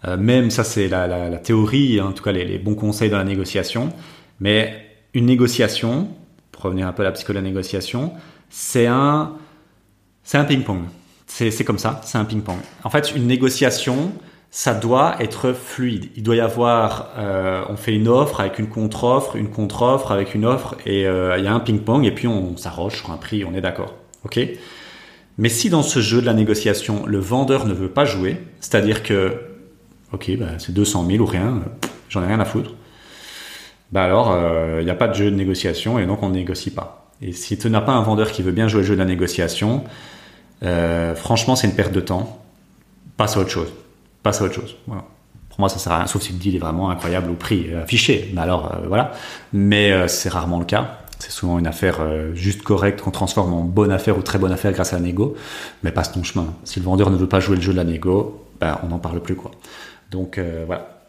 Euh, 0.06 0.18
même 0.18 0.50
ça, 0.50 0.64
c'est 0.64 0.88
la, 0.88 1.08
la, 1.08 1.38
théorie, 1.38 2.02
en 2.02 2.12
tout 2.12 2.24
cas 2.24 2.32
les, 2.32 2.58
bons 2.58 2.76
conseils 2.76 3.10
dans 3.10 3.18
la 3.18 3.24
négociation. 3.24 3.94
Mais 4.40 4.86
une 5.14 5.26
négociation, 5.26 6.10
pour 6.52 6.64
revenir 6.64 6.88
un 6.88 6.94
peu 6.94 7.04
à 7.04 7.06
la 7.06 7.12
psychologie 7.12 7.42
de 7.42 7.46
la 7.46 7.52
négociation, 7.52 8.14
c'est 8.50 8.88
un, 8.88 9.34
c'est 10.24 10.38
un 10.38 10.46
ping-pong. 10.46 10.82
C'est 11.28 11.66
comme 11.66 11.80
ça, 11.80 12.02
c'est 12.04 12.18
un 12.18 12.26
ping-pong. 12.26 12.58
En 12.84 12.90
fait, 12.90 13.14
une 13.16 13.28
négociation, 13.28 14.14
ça 14.56 14.74
doit 14.74 15.18
être 15.20 15.52
fluide. 15.52 16.08
Il 16.16 16.24
doit 16.24 16.38
y 16.38 16.40
avoir, 16.40 17.10
euh, 17.18 17.66
on 17.68 17.76
fait 17.76 17.94
une 17.94 18.08
offre 18.08 18.40
avec 18.40 18.58
une 18.58 18.70
contre-offre, 18.70 19.36
une 19.36 19.50
contre-offre 19.50 20.14
avec 20.14 20.34
une 20.34 20.46
offre, 20.46 20.78
et 20.86 21.06
euh, 21.06 21.38
il 21.38 21.44
y 21.44 21.48
a 21.48 21.54
un 21.54 21.60
ping-pong, 21.60 22.06
et 22.06 22.12
puis 22.12 22.26
on 22.26 22.56
s'arroche 22.56 23.00
sur 23.00 23.12
un 23.12 23.18
prix, 23.18 23.44
on 23.44 23.54
est 23.54 23.60
d'accord. 23.60 23.96
Ok? 24.24 24.40
Mais 25.38 25.50
si 25.50 25.70
dans 25.70 25.84
ce 25.84 26.00
jeu 26.00 26.22
de 26.22 26.26
la 26.26 26.34
négociation, 26.34 27.06
le 27.06 27.20
vendeur 27.20 27.66
ne 27.66 27.74
veut 27.74 27.90
pas 27.90 28.06
jouer, 28.06 28.38
c'est-à-dire 28.62 29.04
que, 29.04 29.34
ok, 30.14 30.38
bah, 30.38 30.46
c'est 30.58 30.74
200 30.74 31.06
000 31.06 31.22
ou 31.22 31.26
rien, 31.26 31.62
j'en 32.08 32.24
ai 32.24 32.28
rien 32.28 32.40
à 32.40 32.46
foutre, 32.46 32.76
bah 33.92 34.06
alors, 34.06 34.32
euh, 34.32 34.78
il 34.80 34.86
n'y 34.86 34.92
a 34.92 34.96
pas 34.96 35.10
de 35.10 35.16
jeu 35.16 35.30
de 35.32 35.36
négociation, 35.36 36.00
et 36.00 36.06
donc 36.06 36.24
on 36.24 36.30
ne 36.30 36.36
négocie 36.36 36.72
pas. 36.72 37.12
Et 37.22 37.34
si 37.34 37.58
tu 37.58 37.70
n'as 37.70 37.82
pas 37.82 37.92
un 37.92 38.04
vendeur 38.04 38.32
qui 38.32 38.42
veut 38.42 38.54
bien 38.54 38.70
jouer 38.70 38.84
le 38.84 38.88
jeu 38.88 38.94
de 38.94 39.00
la 39.00 39.06
négociation, 39.06 39.84
franchement, 41.16 41.58
c'est 41.58 41.68
une 41.68 41.76
perte 41.76 41.92
de 41.92 42.00
temps. 42.00 42.42
Passe 43.18 43.36
à 43.36 43.42
autre 43.42 43.50
chose 43.50 43.74
passe 44.26 44.42
à 44.42 44.46
autre 44.46 44.56
chose. 44.56 44.76
Pour 44.88 45.60
moi, 45.60 45.70
ça 45.70 45.78
sert 45.78 45.94
à 45.94 46.00
rien, 46.00 46.08
sauf 46.08 46.22
si 46.24 46.34
le 46.34 46.40
deal 46.40 46.56
est 46.56 46.60
vraiment 46.60 46.90
incroyable 46.90 47.30
au 47.30 47.36
prix 47.36 47.74
affiché. 47.74 48.32
Mais 48.34 48.42
alors, 48.42 48.74
euh, 48.74 48.88
voilà. 48.88 49.14
Mais 49.54 49.92
euh, 49.92 50.08
c'est 50.10 50.30
rarement 50.30 50.60
le 50.60 50.66
cas. 50.66 50.98
C'est 51.20 51.32
souvent 51.32 51.60
une 51.60 51.68
affaire 51.68 52.02
euh, 52.02 52.34
juste 52.34 52.64
correcte 52.64 53.02
qu'on 53.02 53.12
transforme 53.12 53.54
en 53.54 53.62
bonne 53.62 53.92
affaire 53.92 54.18
ou 54.18 54.22
très 54.22 54.40
bonne 54.40 54.52
affaire 54.52 54.74
grâce 54.74 54.92
à 54.94 54.98
la 54.98 55.04
négo. 55.04 55.36
Mais 55.84 55.92
passe 55.92 56.12
ton 56.12 56.24
chemin. 56.24 56.48
Si 56.66 56.80
le 56.80 56.86
vendeur 56.86 57.12
ne 57.12 57.16
veut 57.16 57.30
pas 57.30 57.40
jouer 57.40 57.56
le 57.56 57.62
jeu 57.62 57.72
de 57.72 57.78
la 57.78 57.86
négo, 57.86 58.44
ben, 58.60 58.80
on 58.84 58.88
n'en 58.88 59.00
parle 59.00 59.22
plus, 59.22 59.36
quoi. 59.36 59.52
Donc, 60.12 60.40
voilà. 60.66 61.04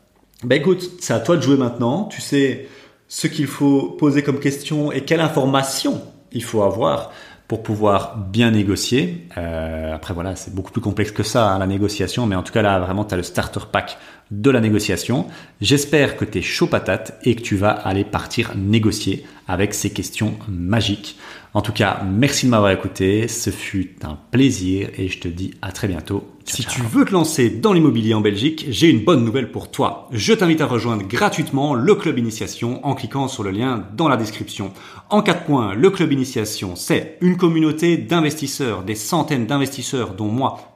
Ben 0.44 0.61
écoute, 0.61 0.83
c'est 1.00 1.14
à 1.14 1.20
toi 1.20 1.37
de 1.37 1.42
jouer 1.42 1.57
maintenant. 1.57 2.05
Tu 2.05 2.20
sais 2.20 2.68
ce 3.09 3.26
qu'il 3.26 3.46
faut 3.46 3.96
poser 3.98 4.22
comme 4.22 4.40
question 4.40 4.92
et 4.92 5.02
quelle 5.02 5.20
information 5.20 6.02
il 6.33 6.44
faut 6.44 6.62
avoir 6.62 7.11
pour 7.48 7.62
pouvoir 7.62 8.16
bien 8.16 8.50
négocier. 8.50 9.28
Euh, 9.38 9.94
après 9.94 10.14
voilà, 10.14 10.35
c'est 10.35 10.54
beaucoup 10.54 10.72
plus 10.72 10.80
complexe 10.80 11.12
que 11.12 11.22
ça 11.22 11.48
hein, 11.48 11.59
la 11.59 11.66
négociation, 11.66 12.26
mais 12.26 12.35
en 12.35 12.42
tout 12.42 12.52
cas 12.52 12.62
là 12.62 12.78
vraiment 12.80 13.04
tu 13.04 13.14
as 13.14 13.16
le 13.16 13.22
starter 13.22 13.61
pack 13.70 13.98
de 14.30 14.50
la 14.50 14.61
négociation. 14.61 15.26
J'espère 15.61 16.16
que 16.16 16.24
tu 16.24 16.38
es 16.38 16.42
chaud 16.42 16.66
patate 16.66 17.18
et 17.22 17.37
que 17.37 17.42
tu 17.42 17.56
vas 17.56 17.70
aller 17.70 18.04
partir 18.04 18.52
négocier 18.56 19.24
avec 19.46 19.74
ces 19.74 19.90
questions 19.90 20.35
magiques. 20.48 21.18
En 21.57 21.62
tout 21.62 21.73
cas, 21.73 22.03
merci 22.05 22.45
de 22.45 22.51
m'avoir 22.51 22.71
écouté, 22.71 23.29
ce 23.29 23.49
fut 23.49 23.97
un 24.03 24.19
plaisir 24.31 24.90
et 24.99 25.09
je 25.09 25.19
te 25.19 25.27
dis 25.27 25.55
à 25.62 25.73
très 25.73 25.88
bientôt. 25.88 26.23
si 26.45 26.66
tu 26.66 26.83
veux 26.83 27.07
te 27.07 27.12
lancer 27.12 27.49
dans 27.49 27.73
l'immobilier 27.73 28.12
en 28.12 28.21
Belgique, 28.21 28.66
j'ai 28.69 28.90
une 28.90 29.03
bonne 29.03 29.25
nouvelle 29.25 29.51
pour 29.51 29.71
toi. 29.71 30.07
Je 30.12 30.35
t'invite 30.35 30.61
à 30.61 30.66
rejoindre 30.66 31.09
gratuitement 31.09 31.73
le 31.73 31.95
club 31.95 32.19
initiation 32.19 32.87
en 32.87 32.95
cliquant 32.95 33.27
sur 33.27 33.42
le 33.42 33.53
lien 33.53 33.87
dans 33.97 34.07
la 34.07 34.19
description. 34.19 34.71
En 35.09 35.23
quatre 35.23 35.45
points, 35.45 35.73
le 35.73 35.88
club 35.88 36.12
initiation, 36.12 36.77
c'est 36.77 37.16
une 37.23 37.38
communauté 37.38 37.97
d'investisseurs, 37.97 38.83
des 38.83 38.95
centaines 38.95 39.47
d'investisseurs 39.47 40.12
dont 40.12 40.29
moi 40.29 40.75